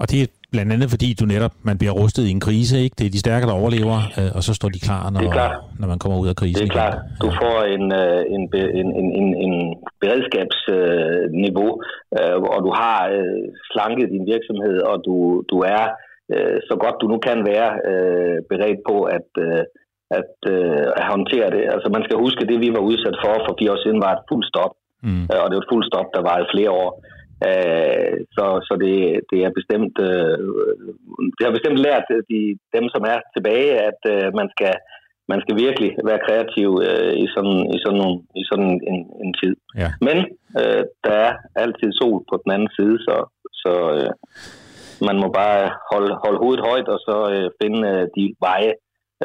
[0.00, 2.94] Og det er blandt andet fordi, du netop, man bliver rustet i en krise, ikke?
[2.98, 5.22] Det er de stærke, der overlever, øh, og så står de klar, når,
[5.80, 6.62] når man kommer ud af krisen.
[6.62, 6.96] Det er klart.
[7.24, 8.42] Du får en, øh, en,
[8.80, 9.54] en, en, en, en
[10.02, 11.70] beredskabsniveau,
[12.16, 12.98] øh, og du har
[13.70, 15.14] slanket din virksomhed, og du,
[15.52, 15.84] du er
[16.68, 17.70] så godt du nu kan være
[18.50, 19.28] beredt på at,
[20.20, 20.32] at,
[20.98, 21.62] at håndtere det.
[21.74, 24.26] Altså man skal huske, det vi var udsat for for fire år siden var et
[24.30, 24.72] fuldt stop.
[25.06, 25.24] Mm.
[25.42, 26.90] Og det var et fuldt stop, der var i flere år.
[27.48, 28.96] Øh, så så det,
[29.30, 30.36] det er bestemt øh,
[31.36, 32.40] det har bestemt lært de,
[32.76, 34.74] dem, som er tilbage, at øh, man skal
[35.32, 39.32] man skal virkelig være kreativ øh, i sådan, i sådan, nogle, i sådan en, en
[39.40, 39.54] tid.
[39.82, 39.90] Ja.
[40.06, 40.16] Men
[40.60, 43.16] øh, der er altid sol på den anden side, så,
[43.62, 44.10] så øh,
[45.08, 45.60] man må bare
[45.92, 48.72] holde, holde hovedet højt og så øh, finde øh, de veje,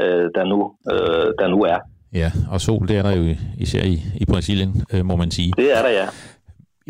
[0.01, 0.59] øh, der, nu,
[0.93, 1.79] øh, der nu er.
[2.13, 3.23] Ja, og sol, det er der jo
[3.59, 5.51] især i, i Brasilien, øh, må man sige.
[5.57, 6.07] Det er der, ja.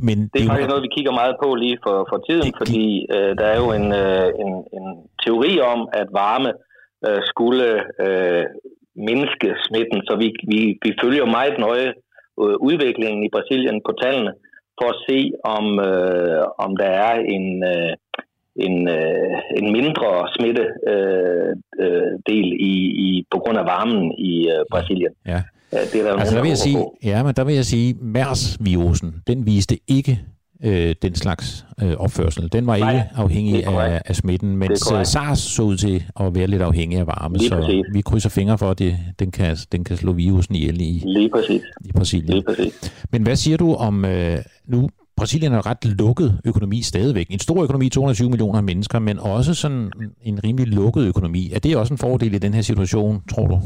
[0.08, 2.84] Men det er, det faktisk noget, vi kigger meget på lige for, for tiden, fordi
[3.16, 4.86] øh, der er jo en, øh, en, en
[5.24, 6.52] teori om, at varme
[7.08, 7.68] øh, skulle
[8.06, 8.46] øh,
[9.10, 11.90] mindske smitten, så vi, vi, vi følger meget nøje
[12.44, 14.34] øh, udviklingen i Brasilien på tallene,
[14.78, 15.20] for at se,
[15.58, 17.94] om, øh, om der er en, øh,
[18.66, 21.52] en, øh, en mindre smitte øh,
[21.84, 22.74] øh, del i,
[23.06, 25.14] i, på grund af varmen i øh, Brasilien.
[25.28, 25.42] Ja.
[25.72, 29.16] Det er der altså, der vil jeg sige, ja, men der vil jeg sige, MERS-virusen,
[29.28, 30.22] den viste ikke
[30.64, 32.52] øh, den slags øh, opførsel.
[32.52, 36.36] Den var Nej, ikke afhængig af, af smitten, mens øh, SARS så ud til at
[36.36, 37.86] være lidt afhængig af varme, Lige så præcis.
[37.94, 41.30] vi krydser fingre for, at det, den, kan, den kan slå virusen ihjel i, Lige
[41.30, 41.62] præcis.
[41.86, 42.34] i Brasilien.
[42.34, 42.94] Lige præcis.
[43.12, 44.90] Men hvad siger du om øh, nu?
[45.18, 47.28] Brasilien er en ret lukket økonomi stadigvæk.
[47.30, 51.52] En stor økonomi, 220 millioner mennesker, men også sådan en rimelig lukket økonomi.
[51.54, 53.60] Er det også en fordel i den her situation, tror du?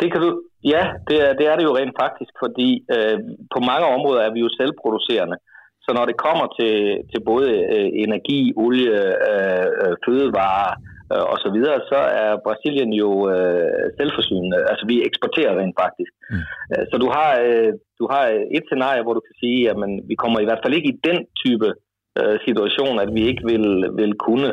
[0.00, 3.18] Det kan du, ja, det er, det er det jo rent faktisk, fordi øh,
[3.54, 5.36] på mange områder er vi jo selvproducerende.
[5.84, 6.74] Så når det kommer til,
[7.10, 8.90] til både øh, energi, olie,
[9.32, 10.70] øh, øh, fødevarer
[11.12, 14.58] øh, og så videre, så er Brasilien jo øh, selvforsynende.
[14.70, 16.12] Altså vi eksporterer rent faktisk.
[16.30, 16.42] Mm.
[16.72, 18.24] Øh, så du har, øh, du har
[18.56, 19.76] et scenarie, hvor du kan sige, at
[20.10, 21.68] vi kommer i hvert fald ikke i den type
[22.20, 23.66] øh, situation, at vi ikke vil,
[24.00, 24.50] vil kunne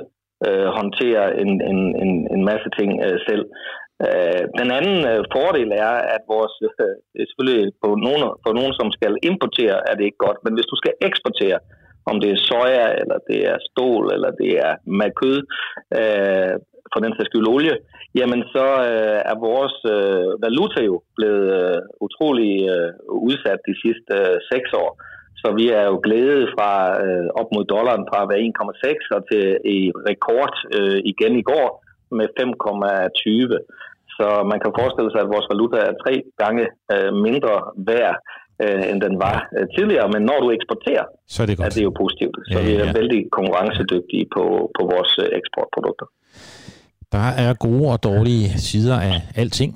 [0.47, 3.45] øh, håndtere en, en, en, en masse ting øh, selv.
[4.05, 8.51] Øh, den anden øh, fordel er, at vores, øh, det er selvfølgelig på nogen, for
[8.59, 11.59] nogen, som skal importere, er det ikke godt, men hvis du skal eksportere,
[12.09, 15.39] om det er soja, eller det er stål, eller det er med kød,
[15.99, 16.55] øh,
[16.91, 17.75] for den sags skyld olie,
[18.19, 22.91] jamen så øh, er vores øh, valuta jo blevet øh, utrolig øh,
[23.27, 24.91] udsat de sidste øh, seks år.
[25.41, 26.71] Så vi er jo glædet fra
[27.05, 29.43] øh, op mod dollaren fra at være 1,6 og til
[29.77, 29.79] i
[30.09, 31.86] rekord øh, igen i går
[32.19, 33.77] med 5,20.
[34.17, 37.53] Så man kan forestille sig, at vores valuta er tre gange øh, mindre
[37.89, 38.15] værd,
[38.63, 40.07] øh, end den var øh, tidligere.
[40.13, 41.65] Men når du eksporterer, så er det, godt.
[41.67, 42.37] er det jo positivt.
[42.51, 42.93] Så Ja, vi er ja.
[42.99, 44.43] vældig konkurrencedygtige på,
[44.77, 46.07] på vores øh, eksportprodukter.
[47.11, 49.71] Der er gode og dårlige sider af alting.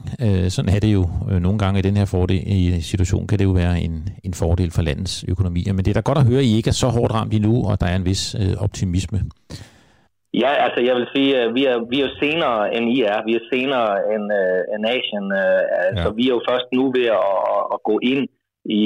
[0.49, 1.03] Sådan er det jo
[1.39, 4.71] nogle gange i den her fordel, i situation, kan det jo være en, en fordel
[4.71, 5.73] for landets økonomier.
[5.73, 7.69] Men det er da godt at høre, at I ikke er så hårdt ramt endnu,
[7.69, 9.19] og der er en vis optimisme.
[10.33, 13.19] Ja, altså jeg vil sige, at vi er, vi er jo senere end I er.
[13.27, 15.27] Vi er senere end, uh, end Asien.
[15.41, 15.61] Uh,
[15.97, 16.03] ja.
[16.03, 18.23] Så vi er jo først nu ved at, at, at gå ind
[18.65, 18.83] i,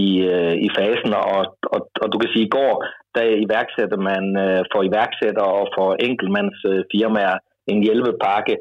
[0.00, 0.02] i,
[0.34, 1.12] uh, i fasen.
[1.14, 1.42] Og,
[1.74, 2.74] og, og du kan sige, i går,
[3.14, 8.56] der iværksætter man uh, for iværksætter og for enkeltmands uh, firmaer en hjælpepakke.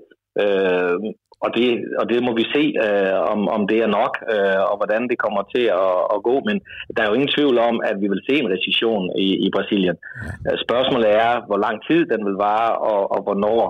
[1.46, 4.76] Og det, og det må vi se, øh, om, om det er nok, øh, og
[4.80, 6.36] hvordan det kommer til at, at gå.
[6.48, 6.58] Men
[6.94, 9.98] der er jo ingen tvivl om, at vi vil se en recession i, i Brasilien.
[10.66, 13.62] Spørgsmålet er, hvor lang tid den vil vare, og, og, hvornår,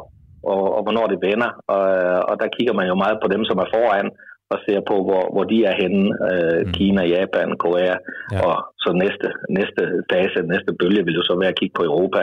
[0.51, 1.51] og, og hvornår det vender.
[1.73, 1.83] Og,
[2.29, 4.09] og der kigger man jo meget på dem, som er foran,
[4.53, 6.03] og ser på, hvor, hvor de er henne.
[6.31, 6.71] Øh, mm.
[6.77, 7.95] Kina, Japan, Korea.
[8.31, 8.37] Ja.
[8.45, 9.81] Og så næste, næste
[10.11, 12.21] fase, næste bølge vil jo så være at kigge på Europa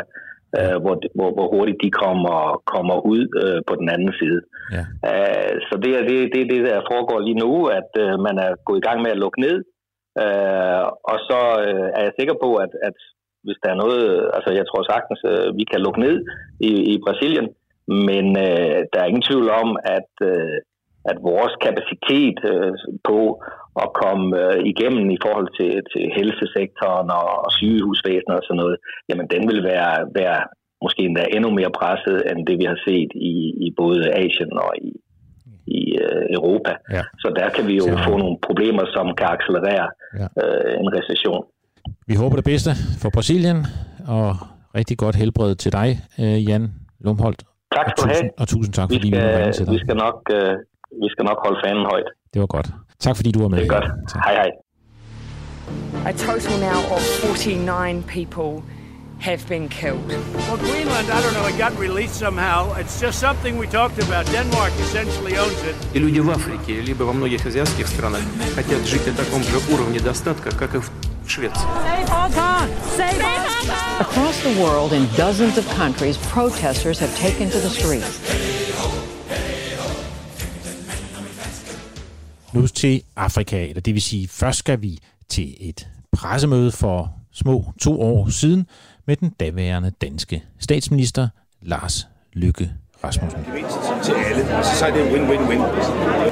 [0.57, 2.39] øh, hvor, hvor, hvor hurtigt de kommer,
[2.75, 4.41] kommer ud øh, på den anden side.
[4.77, 4.85] Ja.
[5.11, 8.51] Øh, så det er det, det, det, der foregår lige nu, at øh, man er
[8.67, 9.59] gået i gang med at lukke ned,
[10.23, 12.97] øh, og så øh, er jeg sikker på, at, at
[13.45, 16.17] hvis der er noget, altså jeg tror sagtens, øh, vi kan lukke ned
[16.71, 17.49] i, i Brasilien,
[18.09, 20.59] men øh, der er ingen tvivl om, at, øh,
[21.11, 22.73] at vores kapacitet øh,
[23.09, 23.19] på
[23.85, 28.77] at komme øh, igennem i forhold til, til helsesektoren og, og sygehusvæsenet og sådan noget,
[29.09, 30.39] jamen den vil være, være
[30.85, 33.35] måske endda endnu mere presset end det, vi har set i,
[33.67, 34.93] i både Asien og i,
[35.79, 36.73] i øh, Europa.
[36.97, 37.03] Ja.
[37.23, 39.89] Så der kan vi jo få nogle problemer, som kan accelerere
[40.21, 40.27] Ja.
[40.43, 41.43] øh, en recession.
[42.11, 42.71] Vi håber det bedste
[43.03, 43.59] for Brasilien,
[44.17, 44.29] og
[44.79, 45.89] rigtig godt helbred til dig,
[46.23, 46.65] øh, Jan
[47.05, 47.43] Lumholdt.
[47.77, 48.31] Tak skal du have.
[48.41, 49.73] Og tusind tak, Vi fordi vi måtte ringe til skal, dig.
[49.75, 50.53] vi skal, nok, øh,
[51.03, 52.09] vi skal nok holde fanen højt.
[52.35, 52.69] Det var godt.
[53.00, 53.58] Tak fordi du var med.
[53.58, 53.86] Det er godt.
[54.26, 54.50] Hej hej.
[56.06, 58.64] A total now of 49 people
[59.20, 60.08] have been killed.
[60.48, 62.60] Well, Greenland, I don't know, it got released somehow.
[62.82, 64.24] It's just something we talked about.
[64.38, 65.76] Denmark essentially owns it.
[65.94, 68.22] И люди в Африке, либо во многих азиатских странах
[68.56, 70.92] хотят жить на таком же уровне достатка, как и в
[71.28, 71.68] Швеции.
[71.86, 72.68] Save Hong Kong!
[72.98, 74.02] Save Hong Kong!
[74.02, 78.20] Across the world, in dozens of countries, protesters have taken to the streets.
[82.53, 87.73] Nu til Afrika, eller det vil sige, først skal vi til et pressemøde for små
[87.81, 88.67] to år siden
[89.07, 91.29] med den daværende danske statsminister
[91.63, 92.71] Lars Lykke
[93.05, 93.41] Rasmussen.
[94.03, 95.63] Til alle, og så er det win-win-win.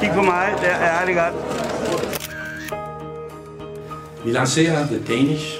[0.00, 1.34] Kig på mig, der er det godt.
[4.24, 5.58] Vi lancerer The Danish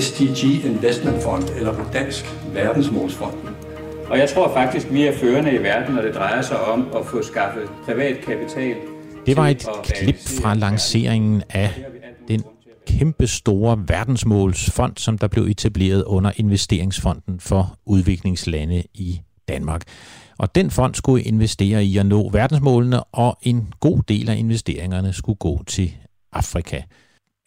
[0.00, 3.48] SDG Investment Fund, eller på dansk Verdensmålsfonden.
[4.06, 7.06] Og jeg tror faktisk, vi er førende i verden, når det drejer sig om at
[7.06, 8.76] få skaffet privat kapital.
[9.26, 11.70] Det var et klip fra lanceringen af
[12.28, 12.44] den
[12.86, 19.82] kæmpe store verdensmålsfond, som der blev etableret under Investeringsfonden for udviklingslande i Danmark.
[20.38, 25.12] Og den fond skulle investere i at nå verdensmålene, og en god del af investeringerne
[25.12, 25.94] skulle gå til
[26.32, 26.82] Afrika.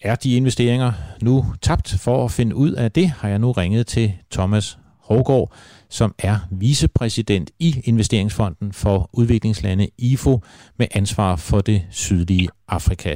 [0.01, 1.95] Er de investeringer nu tabt?
[1.99, 4.77] For at finde ud af det har jeg nu ringet til Thomas
[5.09, 5.51] Hågård,
[5.89, 10.33] som er vicepræsident i Investeringsfonden for udviklingslande IFO
[10.79, 13.11] med ansvar for det sydlige Afrika.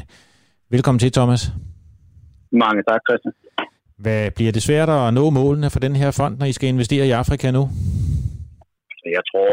[0.70, 1.42] Velkommen til, Thomas.
[2.52, 3.34] Mange tak, Christian.
[4.04, 7.08] Hvad bliver det svært at nå målene for den her fond, når I skal investere
[7.08, 7.64] i Afrika nu?
[9.18, 9.50] Jeg tror,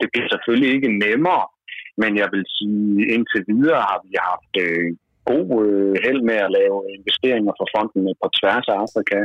[0.00, 1.44] det bliver selvfølgelig ikke nemmere,
[2.02, 4.86] men jeg vil sige, indtil videre har vi haft øh,
[5.30, 9.18] god øh, held med at lave investeringer for fonden på tværs af Afrika.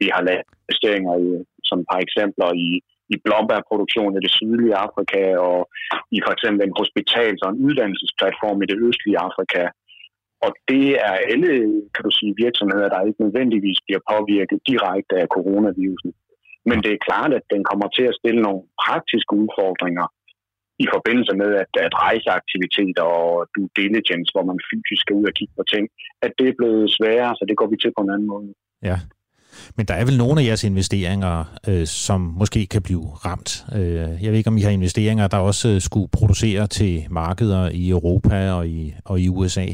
[0.00, 1.28] Vi har lavet investeringer i,
[1.70, 2.68] som par eksempler i,
[3.12, 5.60] i blåbærproduktion i det sydlige Afrika, og
[6.16, 9.62] i for eksempel en hospitals- og en uddannelsesplatform i det østlige Afrika.
[10.46, 11.52] Og det er alle
[11.94, 16.12] kan du sige, virksomheder, der ikke nødvendigvis bliver påvirket direkte af coronavirusen.
[16.68, 20.06] Men det er klart, at den kommer til at stille nogle praktiske udfordringer
[20.84, 25.34] i forbindelse med, at, at rejseaktiviteter og due diligence, hvor man fysisk skal ud og
[25.38, 25.84] kigge på ting,
[26.24, 28.48] at det er blevet sværere, så det går vi til på en anden måde.
[28.88, 28.96] Ja,
[29.76, 31.34] men der er vel nogle af jeres investeringer,
[31.68, 33.50] øh, som måske kan blive ramt.
[33.78, 37.70] Øh, jeg ved ikke, om I har investeringer, der også øh, skulle producere til markeder
[37.82, 39.66] i Europa og i, og i USA?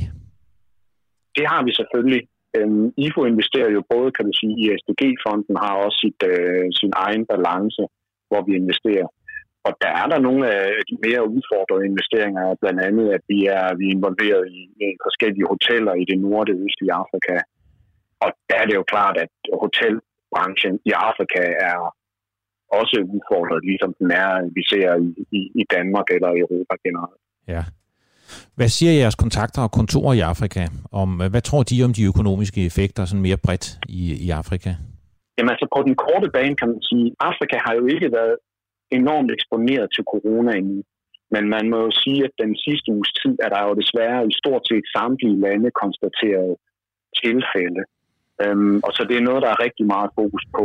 [1.39, 2.23] Det har vi selvfølgelig.
[2.57, 6.93] Øhm, IFO investerer jo både, kan du sige, i SDG-fonden har også sit, øh, sin
[7.07, 7.83] egen balance,
[8.29, 9.09] hvor vi investerer.
[9.67, 13.67] Og der er der nogle af de mere udfordrede investeringer, blandt andet, at vi er,
[13.79, 17.35] vi er involveret i, i forskellige hoteller i det nordlige østlige Afrika.
[18.25, 21.77] Og der er det jo klart, at hotelbranchen i Afrika er
[22.81, 27.21] også udfordret, ligesom den er, vi ser i, i, i Danmark eller i Europa generelt.
[27.49, 27.63] Ja.
[28.57, 30.63] Hvad siger jeres kontakter og kontorer i Afrika
[31.03, 34.71] om, hvad tror de om de økonomiske effekter sådan mere bredt i, i Afrika?
[35.37, 38.37] Jamen altså på den korte bane kan man sige, Afrika har jo ikke været
[38.99, 40.83] enormt eksponeret til corona endnu.
[41.35, 44.33] Men man må jo sige, at den sidste uges tid er der jo desværre i
[44.43, 46.53] stort set samtlige lande konstateret
[47.23, 47.83] tilfælde.
[48.43, 50.65] Øhm, og så det er noget, der er rigtig meget fokus på.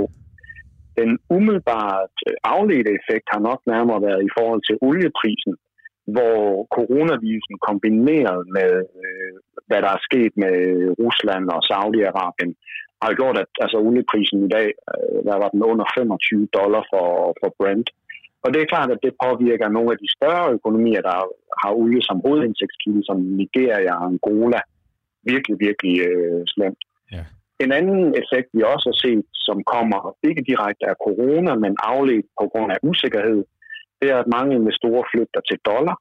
[1.00, 2.16] Den umiddelbart
[2.56, 5.54] afledte effekt har nok nærmere været i forhold til olieprisen,
[6.16, 6.38] hvor
[6.78, 9.34] coronavirusen kombineret med, øh,
[9.68, 10.56] hvad der er sket med
[11.04, 12.52] Rusland og Saudi-Arabien,
[13.04, 17.08] har gjort, at altså, olieprisen i dag, øh, der var den under 25 dollar for,
[17.40, 17.90] for Brent.
[18.44, 21.18] Og det er klart, at det påvirker nogle af de større økonomier, der
[21.62, 24.62] har olie som hovedindtægtskilde, som Nigeria og Angola,
[25.32, 26.82] virkelig, virkelig øh, slemt.
[27.12, 27.24] Ja.
[27.64, 32.28] En anden effekt, vi også har set, som kommer ikke direkte af corona, men afledt
[32.40, 33.42] på grund af usikkerhed,
[34.00, 35.98] det er, at mange investorer flygter til dollar,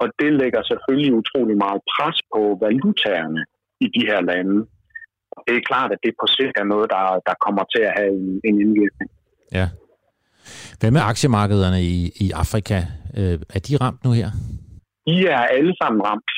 [0.00, 3.42] og det lægger selvfølgelig utrolig meget pres på valutaerne
[3.84, 4.56] i de her lande.
[5.46, 8.12] Det er klart, at det på sigt er noget, der, der kommer til at have
[8.20, 9.10] en, en indvirkning.
[9.58, 9.66] Ja.
[10.80, 12.78] Hvad med aktiemarkederne i, i Afrika?
[13.18, 14.30] Øh, er de ramt nu her?
[15.06, 16.30] De er alle sammen ramt.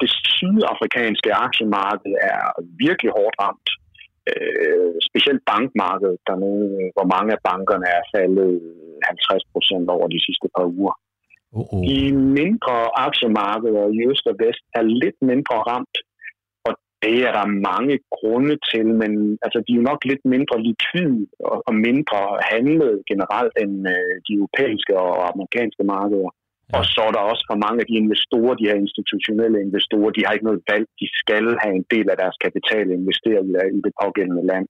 [0.00, 2.42] Det sydafrikanske aktiemarked er
[2.84, 3.68] virkelig hårdt ramt.
[4.28, 8.52] Øh, specielt bankmarkedet dernede, hvor mange af bankerne er faldet
[9.04, 10.94] 50 procent over de sidste par uger.
[11.58, 11.80] Uh-uh.
[11.88, 11.98] De
[12.40, 12.76] mindre
[13.06, 15.96] aktiemarkeder i øst og vest er lidt mindre ramt,
[16.66, 16.72] og
[17.02, 19.12] det er der mange grunde til, men
[19.44, 22.20] altså, de er jo nok lidt mindre likvide og, og mindre
[22.52, 26.30] handlet generelt end øh, de europæiske og amerikanske markeder.
[26.68, 26.78] Ja.
[26.78, 30.24] Og så er der også for mange af de investorer, de her institutionelle investorer, de
[30.24, 30.86] har ikke noget valg.
[31.00, 33.44] De skal have en del af deres kapital investeret
[33.76, 34.66] i, det pågældende land.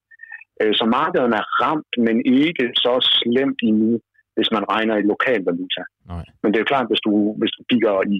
[0.60, 3.92] Øh, så markederne er ramt, men ikke så slemt endnu,
[4.36, 5.82] hvis man regner i lokal valuta.
[6.12, 6.24] Nej.
[6.40, 8.18] Men det er jo klart, hvis du, hvis du kigger i,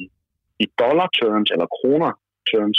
[0.65, 2.11] i dollar terms eller kroner
[2.51, 2.79] terms,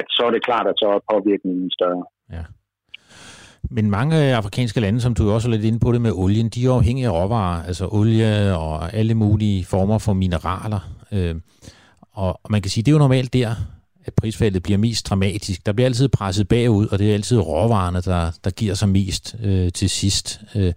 [0.00, 2.04] at så er det klart, at så er påvirkningen større.
[2.36, 2.44] Ja.
[3.70, 6.66] Men mange afrikanske lande, som du også er lidt inde på det med olien, de
[6.66, 10.90] er afhængige af råvarer, altså olie og alle mulige former for mineraler.
[11.12, 11.34] Øh,
[12.12, 13.54] og man kan sige, det er jo normalt der,
[14.04, 15.66] at prisfaldet bliver mest dramatisk.
[15.66, 19.36] Der bliver altid presset bagud, og det er altid råvarerne, der, der giver sig mest
[19.42, 20.40] øh, til sidst.
[20.54, 20.72] Øh,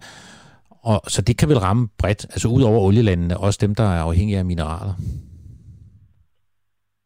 [0.82, 4.00] og, så det kan vel ramme bredt, altså ud over olielandene, også dem, der er
[4.00, 4.94] afhængige af mineraler.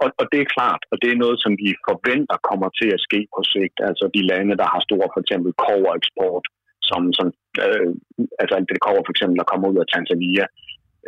[0.02, 3.04] Og, og det er klart, og det er noget, som vi forventer kommer til at
[3.06, 3.76] ske på sigt.
[3.88, 6.44] Altså de lande, der har stor for eksempel kovereksport,
[6.88, 7.26] som, som
[7.64, 7.90] øh,
[8.40, 10.44] altså det kover for eksempel, der kommer ud af Tanzania,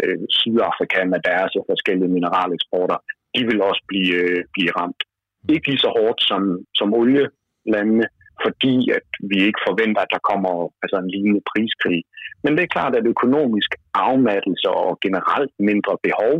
[0.00, 2.98] øh, Sydafrika med deres forskellige mineraleksporter,
[3.34, 5.00] de vil også blive, øh, blive ramt.
[5.54, 6.42] Ikke lige så hårdt som,
[6.78, 8.06] som olielandene,
[8.44, 12.00] fordi at vi ikke forventer, at der kommer altså en lignende priskrig.
[12.42, 16.34] Men det er klart, at økonomisk afmattelse og generelt mindre behov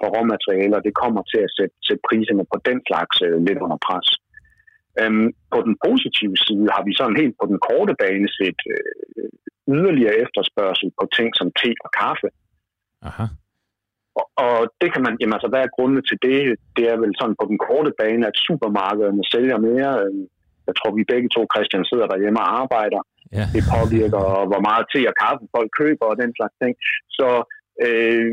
[0.00, 3.78] for råmaterialer, det kommer til at sætte, sætte priserne på den slags øh, lidt under
[3.86, 4.08] pres.
[5.00, 9.30] Øhm, på den positive side har vi sådan helt på den korte bane set øh,
[9.74, 12.28] yderligere efterspørgsel på ting som te og kaffe.
[13.08, 13.26] Aha.
[14.20, 16.38] Og, og det kan man, jamen altså, hvad er grunden til det?
[16.76, 19.90] Det er vel sådan på den korte bane, at supermarkederne sælger mere.
[20.02, 20.26] Øhm,
[20.68, 23.00] jeg tror, vi begge to, Christian, sidder derhjemme og arbejder.
[23.36, 23.44] Ja.
[23.54, 26.74] Det påvirker, hvor meget te og kaffe folk køber og den slags ting.
[27.18, 27.28] Så,
[27.86, 28.30] øh,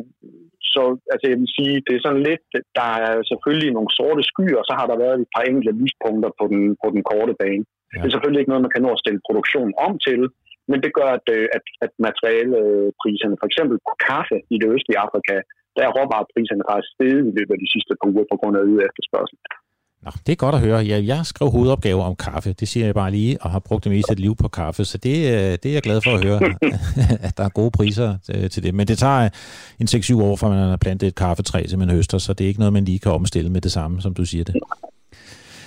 [0.76, 2.44] så altså, jeg vil sige, det er sådan lidt,
[2.80, 6.32] der er selvfølgelig nogle sorte skyer, og så har der været et par enkelte lyspunkter
[6.40, 7.66] på den, på den korte bane.
[7.68, 7.98] Ja.
[8.00, 10.22] Det er selvfølgelig ikke noget, man kan nå at stille produktion om til,
[10.72, 15.02] men det gør, at, øh, at, at materialepriserne, for eksempel på kaffe i det østlige
[15.06, 15.36] Afrika,
[15.76, 18.66] der er råvarepriserne faktisk steget i løbet af de sidste par uger på grund af
[18.70, 19.38] øget efterspørgsel.
[20.06, 20.88] Nå, det er godt at høre.
[20.88, 23.91] Jeg, jeg skrev hovedopgave om kaffe, det siger jeg bare lige, og har brugt det
[23.91, 26.39] meste af liv på kaffe, så det, øh, det er jeg glad for at høre,
[27.28, 28.76] at der er gode priser øh, til det.
[28.76, 29.30] Men det tager
[29.80, 32.47] en 6-7 år, fra man har plantet et kaffetræ til man høster, så det er
[32.47, 34.56] ikke noget, man lige kan omstille med det samme, som du siger det.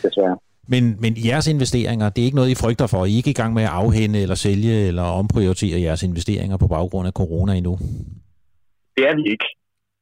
[0.03, 0.39] Desværre.
[0.68, 3.05] Men, men jeres investeringer, det er ikke noget, I frygter for.
[3.05, 6.66] I er ikke i gang med at afhænde eller sælge eller omprioritere jeres investeringer på
[6.66, 7.78] baggrund af corona endnu?
[8.97, 9.45] Det er vi ikke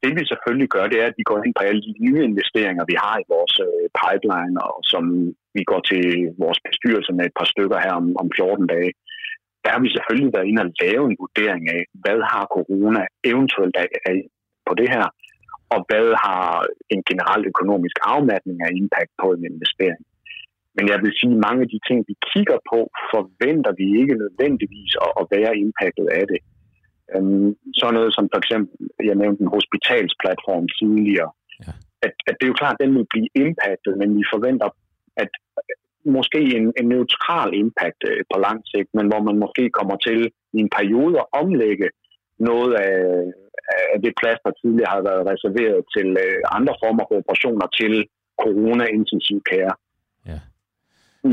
[0.07, 2.83] det vi selvfølgelig gør, det er, at vi går ind på alle de nye investeringer,
[2.91, 5.03] vi har i vores øh, pipeline, og som
[5.55, 6.03] vi går til
[6.43, 8.91] vores bestyrelse med et par stykker her om, om 14 dage.
[9.63, 13.01] Der har vi selvfølgelig været inde og lave en vurdering af, hvad har corona
[13.31, 13.75] eventuelt
[14.11, 14.19] af,
[14.67, 15.05] på det her,
[15.73, 16.45] og hvad har
[16.93, 20.01] en generel økonomisk afmatning af impact på en investering.
[20.75, 22.79] Men jeg vil sige, at mange af de ting, vi kigger på,
[23.13, 26.39] forventer vi ikke nødvendigvis at være impactet af det.
[27.15, 27.49] Øhm,
[27.79, 28.75] sådan noget som for eksempel,
[29.09, 31.31] jeg nævnte en hospitalsplatform tidligere,
[31.65, 31.73] ja.
[32.05, 34.69] at, at det er jo klart, at den vil blive impactet, men vi forventer,
[35.23, 35.31] at
[36.17, 40.19] måske en, en neutral impact øh, på lang sigt, men hvor man måske kommer til
[40.57, 41.87] i en periode at omlægge
[42.49, 42.99] noget af,
[43.93, 47.93] af det plads, der tidligere har været reserveret til øh, andre former for operationer til
[48.43, 49.73] corona-intensiv care.
[50.31, 50.39] Ja.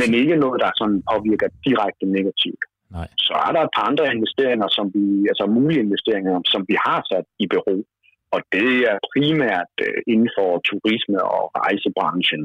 [0.00, 2.64] Men ikke noget, der sådan påvirker direkte negativt.
[2.98, 3.08] Nej.
[3.26, 7.00] Så er der et par andre investeringer, som vi, altså mulige investeringer, som vi har
[7.10, 7.76] sat i bero.
[8.34, 12.42] Og det er primært uh, inden for turisme og rejsebranchen,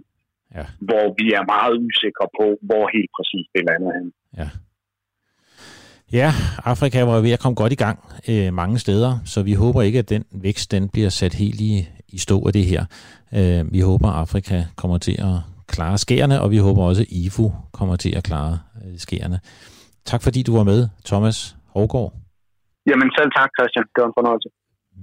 [0.58, 0.66] ja.
[0.88, 4.08] hvor vi er meget usikre på, hvor helt præcis det lander hen.
[4.42, 4.50] Ja.
[6.12, 6.32] Ja,
[6.66, 10.00] Afrika var ved at komme godt i gang øh, mange steder, så vi håber ikke,
[10.00, 12.86] at den vækst den bliver sat helt i, i stå af det her.
[13.34, 15.36] Øh, vi håber, at Afrika kommer til at
[15.68, 19.40] klare skærene, og vi håber også, at IFU kommer til at klare øh, skærene.
[20.12, 22.14] Tak fordi du var med, Thomas Hårgaard.
[22.90, 23.86] Jamen selv tak, Christian.
[23.96, 24.50] Det var en fornøjelse.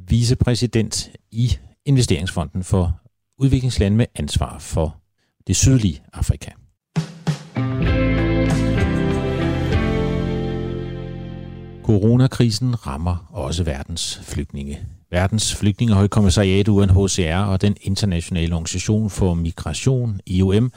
[0.08, 1.46] Vicepræsident i
[1.84, 3.00] Investeringsfonden for
[3.38, 4.96] udviklingslande med ansvar for
[5.46, 6.50] det sydlige Afrika.
[11.84, 14.78] Coronakrisen rammer også verdens flygtninge.
[15.10, 20.72] Verdens flygtningehøjkommissariat UNHCR og den internationale organisation for migration, IOM,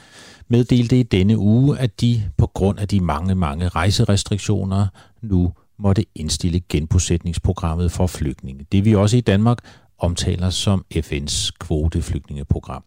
[0.50, 4.86] meddelte i denne uge, at de på grund af de mange, mange rejserestriktioner
[5.22, 8.66] nu måtte indstille genbosætningsprogrammet for flygtninge.
[8.72, 9.58] Det vi også i Danmark
[9.98, 12.84] omtaler som FN's kvoteflygtningeprogram.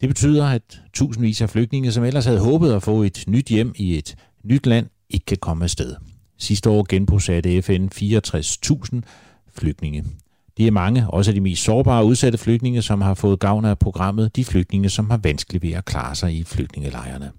[0.00, 3.72] Det betyder, at tusindvis af flygtninge, som ellers havde håbet at få et nyt hjem
[3.76, 5.96] i et nyt land, ikke kan komme afsted.
[6.38, 9.00] Sidste år genbosatte FN 64.000
[9.54, 10.04] flygtninge.
[10.56, 13.78] Det er mange, også de mest sårbare og udsatte flygtninge, som har fået gavn af
[13.78, 17.30] programmet, de flygtninge, som har vanskeligt ved at klare sig i flygtningelejrene.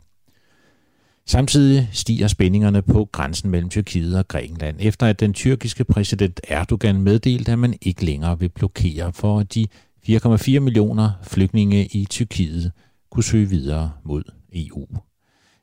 [1.26, 7.02] Samtidig stiger spændingerne på grænsen mellem Tyrkiet og Grækenland, efter at den tyrkiske præsident Erdogan
[7.02, 9.68] meddelte, at man ikke længere vil blokere for, at de
[10.10, 12.72] 4,4 millioner flygtninge i Tyrkiet
[13.12, 14.88] kunne søge videre mod EU.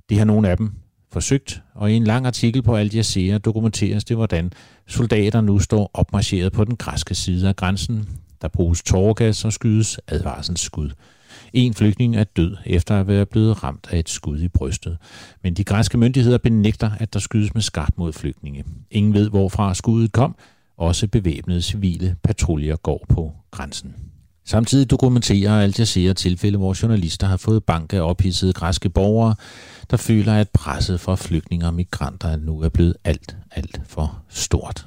[0.09, 0.73] Det har nogle af dem
[1.13, 4.53] forsøgt, og i en lang artikel på Al Jazeera dokumenteres det, hvordan
[4.87, 8.09] soldater nu står opmarcheret på den græske side af grænsen.
[8.43, 10.91] Der bruges tårgas og skydes advarselsskud.
[11.53, 14.99] En flygtning er død efter at være blevet ramt af et skud i brystet.
[15.43, 18.65] Men de græske myndigheder benægter, at der skydes med skarpt mod flygtninge.
[18.91, 20.37] Ingen ved, hvorfra skuddet kom.
[20.77, 23.95] Også bevæbnede civile patruljer går på grænsen.
[24.45, 29.35] Samtidig dokumenterer Al Jazeera tilfælde, hvor journalister har fået bank af ophidsede græske borgere,
[29.91, 34.87] der føler, at presset fra flygtninge og migranter nu er blevet alt, alt for stort.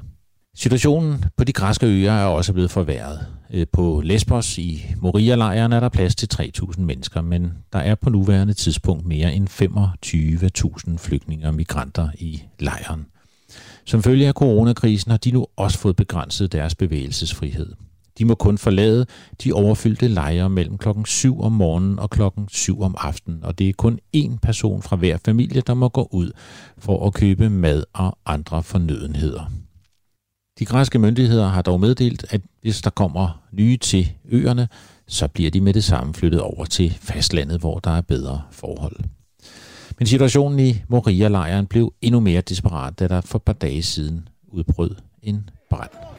[0.56, 3.28] Situationen på de græske øer er også blevet forværret.
[3.54, 8.10] Øh, på Lesbos i Moria-lejren er der plads til 3.000 mennesker, men der er på
[8.10, 9.50] nuværende tidspunkt mere end
[10.92, 13.06] 25.000 flygtninge og migranter i lejren.
[13.86, 17.74] Som følge af coronakrisen har de nu også fået begrænset deres bevægelsesfrihed.
[18.18, 19.06] De må kun forlade
[19.44, 23.70] de overfyldte lejre mellem klokken 7 om morgenen og klokken 7 om aftenen, og det
[23.70, 26.32] er kun én person fra hver familie, der må gå ud
[26.78, 29.52] for at købe mad og andre fornødenheder.
[30.60, 34.68] De græske myndigheder har dog meddelt, at hvis der kommer nye til øerne,
[35.08, 38.96] så bliver de med det samme flyttet over til fastlandet, hvor der er bedre forhold.
[40.00, 44.28] Men situationen i Moria-lejren blev endnu mere desperat, da der for et par dage siden
[44.48, 46.13] udbrød en brand.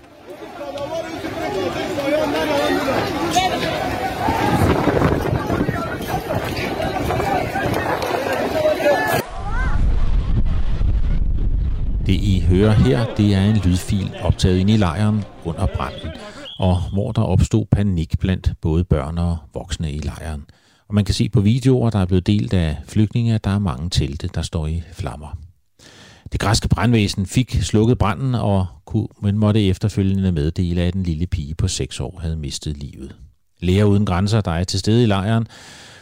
[12.06, 16.10] Det I hører her, det er en lydfil optaget ind i lejren under branden,
[16.58, 20.44] og hvor der opstod panik blandt både børn og voksne i lejren.
[20.88, 23.58] Og man kan se på videoer, der er blevet delt af flygtninge, at der er
[23.58, 25.38] mange telte, der står i flammer.
[26.32, 31.26] Det græske brandvæsen fik slukket branden, og kunne, men måtte efterfølgende meddele, at en lille
[31.26, 33.16] pige på 6 år havde mistet livet.
[33.60, 35.46] Læger uden grænser, der er til stede i lejren,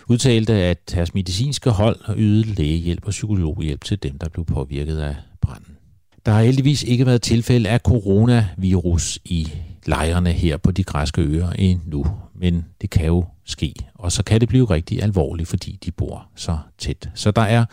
[0.09, 5.17] udtalte, at deres medicinske hold ydede lægehjælp og psykologhjælp til dem, der blev påvirket af
[5.41, 5.77] branden.
[6.27, 9.53] Der har heldigvis ikke været tilfælde af coronavirus i
[9.87, 13.75] lejrene her på de græske øer endnu, men det kan jo ske.
[13.95, 17.11] Og så kan det blive rigtig alvorligt, fordi de bor så tæt.
[17.15, 17.65] Så der er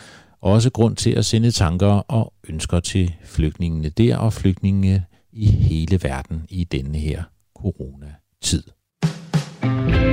[0.42, 6.00] også grund til at sende tanker og ønsker til flygtningene der og flygtningene i hele
[6.04, 7.24] verden i denne her
[7.56, 8.64] coronatid.
[9.62, 10.09] Vi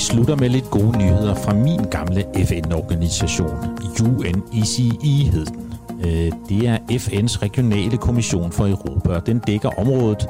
[0.00, 4.82] slutter med lidt gode nyheder fra min gamle FN-organisation, UNECE
[5.30, 5.74] hed den.
[6.04, 10.28] Øh, det er FN's regionale kommission for Europa, og den dækker området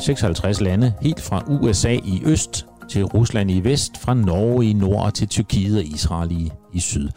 [0.00, 5.04] 56 lande, helt fra USA i øst til Rusland i vest, fra Norge i nord
[5.04, 7.08] og til Tyrkiet og Israel i, i syd.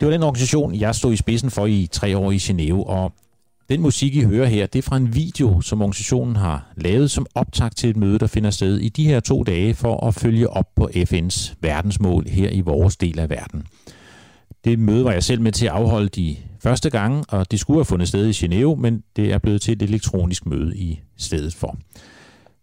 [0.00, 3.12] Det var den organisation, jeg stod i spidsen for i tre år i Genève, og
[3.68, 7.26] den musik, I hører her, det er fra en video, som organisationen har lavet som
[7.34, 10.50] optag til et møde, der finder sted i de her to dage for at følge
[10.50, 13.66] op på FN's verdensmål her i vores del af verden.
[14.64, 17.78] Det møde var jeg selv med til at afholde de første gange, og det skulle
[17.78, 21.54] have fundet sted i Genève, men det er blevet til et elektronisk møde i stedet
[21.54, 21.78] for.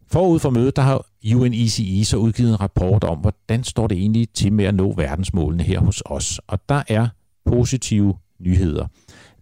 [0.07, 4.29] Forud for mødet, der har UNECE så udgivet en rapport om, hvordan står det egentlig
[4.29, 6.39] til med at nå verdensmålene her hos os.
[6.47, 7.07] Og der er
[7.45, 8.87] positive nyheder.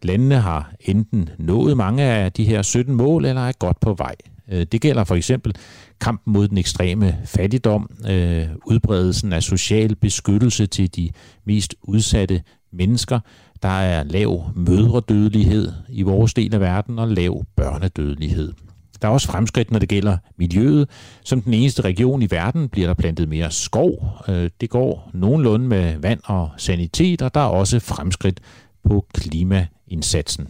[0.03, 4.15] Landene har enten nået mange af de her 17 mål, eller er godt på vej.
[4.51, 5.55] Øh, det gælder for eksempel
[6.01, 11.09] kampen mod den ekstreme fattigdom, øh, udbredelsen af social beskyttelse til de
[11.45, 12.41] mest udsatte
[12.71, 13.19] mennesker.
[13.61, 18.53] Der er lav mødredødelighed i vores del af verden og lav børnedødelighed.
[19.01, 20.89] Der er også fremskridt, når det gælder miljøet.
[21.23, 24.17] Som den eneste region i verden bliver der plantet mere skov.
[24.29, 28.39] Øh, det går nogenlunde med vand og sanitet, og der er også fremskridt
[28.83, 30.47] på klimaindsatsen.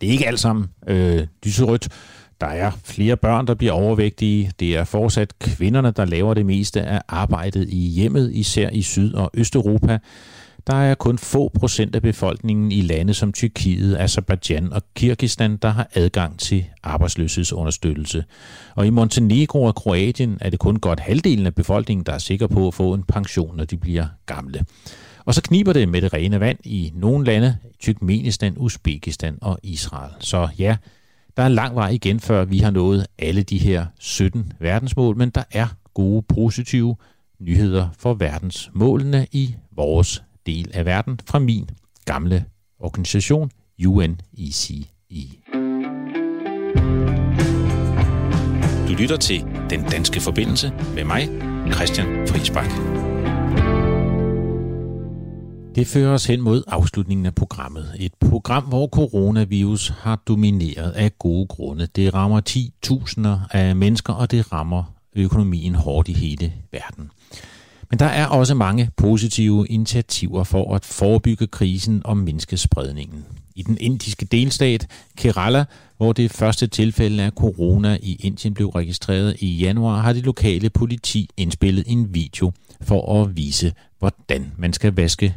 [0.00, 1.88] Det er ikke alt sammen øh, lyserødt.
[2.40, 4.52] Der er flere børn, der bliver overvægtige.
[4.60, 9.14] Det er fortsat kvinderne, der laver det meste af arbejdet i hjemmet, især i Syd-
[9.14, 9.98] og Østeuropa.
[10.66, 15.68] Der er kun få procent af befolkningen i lande som Tyrkiet, Azerbaijan og Kirgistan, der
[15.68, 18.24] har adgang til arbejdsløshedsunderstøttelse.
[18.74, 22.46] Og i Montenegro og Kroatien er det kun godt halvdelen af befolkningen, der er sikker
[22.46, 24.64] på at få en pension, når de bliver gamle.
[25.26, 30.12] Og så kniber det med det rene vand i nogle lande, Turkmenistan, Uzbekistan og Israel.
[30.20, 30.76] Så ja,
[31.36, 35.30] der er lang vej igen, før vi har nået alle de her 17 verdensmål, men
[35.30, 36.96] der er gode, positive
[37.40, 41.70] nyheder for verdensmålene i vores del af verden fra min
[42.04, 42.44] gamle
[42.80, 43.50] organisation
[43.86, 44.86] UNECE.
[48.88, 51.28] Du lytter til Den Danske Forbindelse med mig,
[51.72, 53.15] Christian Friisbak.
[55.76, 57.92] Det fører os hen mod afslutningen af programmet.
[57.98, 61.86] Et program, hvor coronavirus har domineret af gode grunde.
[61.96, 62.40] Det rammer
[63.50, 64.84] 10.000 af mennesker, og det rammer
[65.16, 67.10] økonomien hårdt i hele verden.
[67.90, 73.24] Men der er også mange positive initiativer for at forebygge krisen og mindske spredningen.
[73.54, 75.64] I den indiske delstat Kerala,
[75.96, 80.70] hvor det første tilfælde af corona i Indien blev registreret i januar, har det lokale
[80.70, 85.36] politi indspillet en video for at vise, hvordan man skal vaske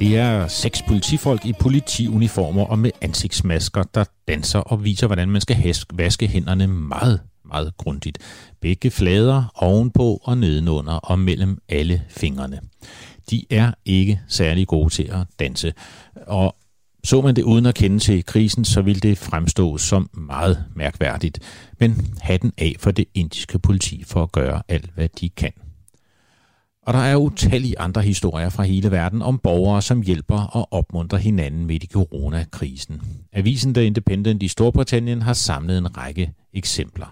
[0.00, 5.40] Det er seks politifolk i politiuniformer og med ansigtsmasker, der danser og viser, hvordan man
[5.40, 8.18] skal vaske hænderne meget, meget grundigt.
[8.60, 12.60] Begge flader ovenpå og nedenunder og mellem alle fingrene.
[13.30, 15.72] De er ikke særlig gode til at danse,
[16.26, 16.56] og
[17.04, 21.38] så man det uden at kende til krisen, så ville det fremstå som meget mærkværdigt.
[21.80, 25.52] Men hatten af for det indiske politi for at gøre alt, hvad de kan.
[26.90, 31.18] Og der er utallige andre historier fra hele verden om borgere, som hjælper og opmuntrer
[31.18, 33.02] hinanden midt i coronakrisen.
[33.32, 37.06] Avisen The Independent i Storbritannien har samlet en række eksempler.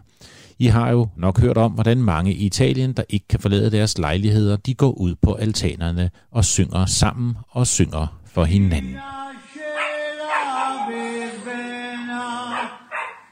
[0.58, 3.98] I har jo nok hørt om, hvordan mange i Italien, der ikke kan forlade deres
[3.98, 8.96] lejligheder, de går ud på altanerne og synger sammen og synger for hinanden.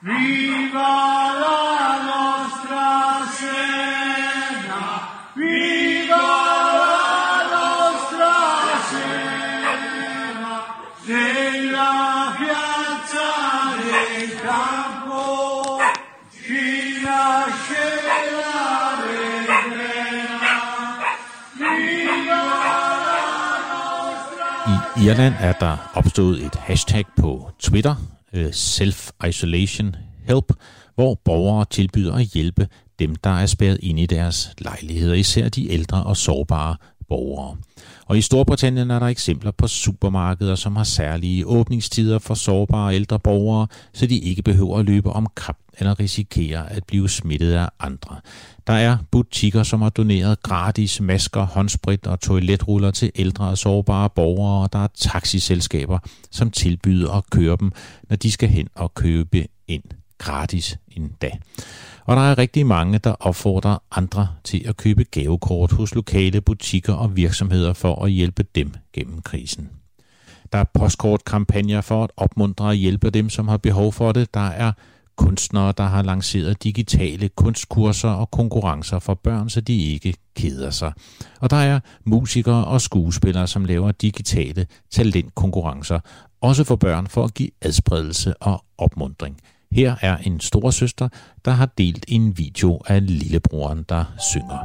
[0.03, 0.93] Viva
[1.43, 1.59] la
[2.07, 3.76] nostra sera!
[25.07, 27.95] Irland er der opstået et hashtag på Twitter,
[28.33, 29.97] øh, Self-Isolation
[30.29, 30.53] Help,
[30.95, 35.71] hvor borgere tilbyder at hjælpe dem, der er spærret ind i deres lejligheder, især de
[35.71, 36.77] ældre og sårbare
[37.09, 37.57] borgere.
[38.07, 43.19] Og i Storbritannien er der eksempler på supermarkeder, som har særlige åbningstider for sårbare ældre
[43.19, 47.69] borgere, så de ikke behøver at løbe om kap eller risikere at blive smittet af
[47.81, 48.17] andre.
[48.67, 54.11] Der er butikker, som har doneret gratis masker, håndsprit og toiletruller til ældre og sårbare
[54.11, 55.99] borgere, og der er taxiselskaber,
[56.31, 57.73] som tilbyder at køre dem,
[58.09, 59.83] når de skal hen og købe ind
[60.19, 61.31] gratis endda.
[62.05, 66.95] Og der er rigtig mange, der opfordrer andre til at købe gavekort hos lokale butikker
[66.95, 69.71] og virksomheder for at hjælpe dem gennem krisen.
[70.53, 74.35] Der er postkortkampagner for at opmuntre og hjælpe dem, som har behov for det.
[74.35, 74.73] Der er
[75.17, 80.93] kunstnere, der har lanceret digitale kunstkurser og konkurrencer for børn, så de ikke keder sig.
[81.41, 86.01] Og der er musikere og skuespillere, som laver digitale talentkonkurrencer,
[86.41, 89.41] også for børn for at give adspredelse og opmundring.
[89.73, 91.09] Her er en storesøster,
[91.45, 94.59] der har delt en video af lillebroren, der synger.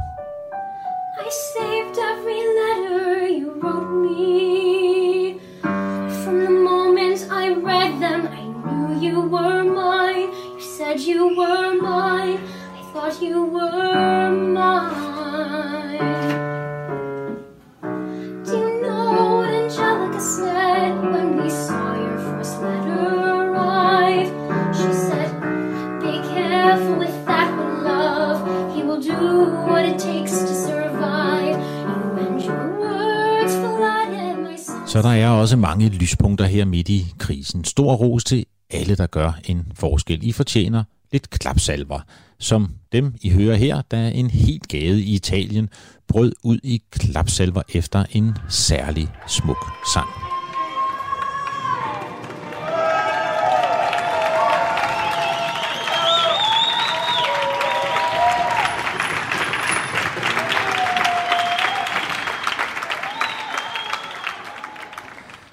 [1.20, 5.40] I saved every letter you wrote me.
[6.24, 10.28] From the moment I read them, I knew you were mine.
[10.54, 12.38] You said you were mine.
[12.78, 15.98] I thought you were mine.
[18.46, 23.21] Do you know what Angelica said when we saw your first letter
[34.92, 37.64] Så der er også mange lyspunkter her midt i krisen.
[37.64, 40.28] Stor ros til alle, der gør en forskel.
[40.28, 42.00] I fortjener lidt klapsalver,
[42.38, 45.68] som dem I hører her, da en helt gade i Italien
[46.08, 50.31] brød ud i klapsalver efter en særlig smuk sang.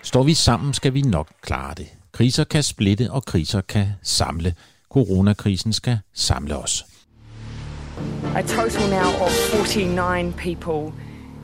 [0.08, 1.86] Står vi sammen, skal vi nok klare det.
[2.12, 4.54] Kriser kan splitte, og kriser kan samle.
[4.90, 6.84] Coronakrisen skal samle os.
[8.34, 10.92] A total now of 49 people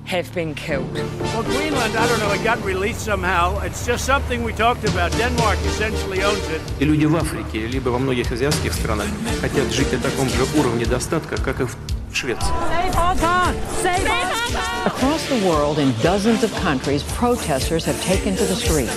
[0.07, 0.95] have been killed.
[0.95, 3.61] Well, Greenland, I don't know, it got released somehow.
[3.67, 5.13] It's just something we talked about.
[5.19, 6.61] Denmark essentially owns it.
[6.81, 9.07] И люди в Африке, либо во многих азиатских странах
[9.41, 11.77] хотят жить на таком же уровне достатка, как и в
[12.15, 12.53] Швеции.
[12.75, 13.55] Save Hong Kong!
[13.85, 14.87] Save Hong Kong!
[14.87, 18.97] Across the world, in dozens of countries, protesters have taken to the streets.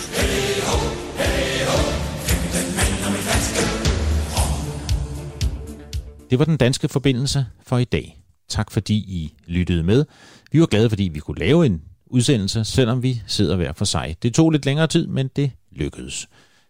[6.29, 8.19] Det var den danske forbindelse for i dag.
[8.49, 10.05] Tak fordi I lyttede med.
[10.51, 14.15] Vi var glade, fordi vi kunne lave en udsendelse, selvom vi sidder hver for sig.
[14.23, 16.27] Det tog lidt længere tid, men det lykkedes.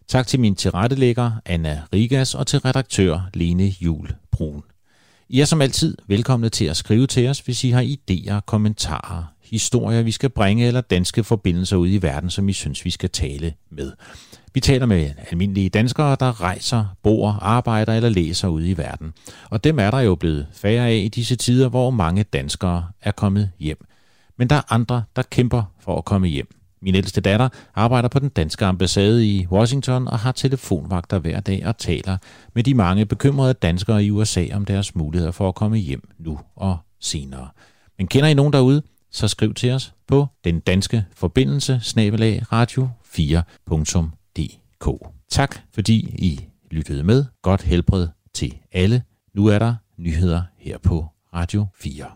[0.08, 4.62] Tak til min tilrettelægger, Anna Rigas, og til redaktør Lene Jul Brun.
[5.31, 9.23] I er som altid velkomne til at skrive til os, hvis I har idéer, kommentarer,
[9.43, 13.09] historier, vi skal bringe, eller danske forbindelser ud i verden, som I synes, vi skal
[13.09, 13.91] tale med.
[14.53, 19.13] Vi taler med almindelige danskere, der rejser, bor, arbejder eller læser ude i verden.
[19.49, 23.11] Og dem er der jo blevet færre af i disse tider, hvor mange danskere er
[23.11, 23.85] kommet hjem.
[24.37, 26.58] Men der er andre, der kæmper for at komme hjem.
[26.81, 31.65] Min ældste datter arbejder på den danske ambassade i Washington og har telefonvagter hver dag
[31.65, 32.17] og taler
[32.55, 36.39] med de mange bekymrede danskere i USA om deres muligheder for at komme hjem nu
[36.55, 37.47] og senere.
[37.97, 42.89] Men kender I nogen derude, så skriv til os på den danske forbindelse snabelag radio
[43.05, 44.87] 4.dk.
[45.29, 47.25] Tak fordi I lyttede med.
[47.41, 49.03] Godt helbred til alle.
[49.33, 52.11] Nu er der nyheder her på Radio 4.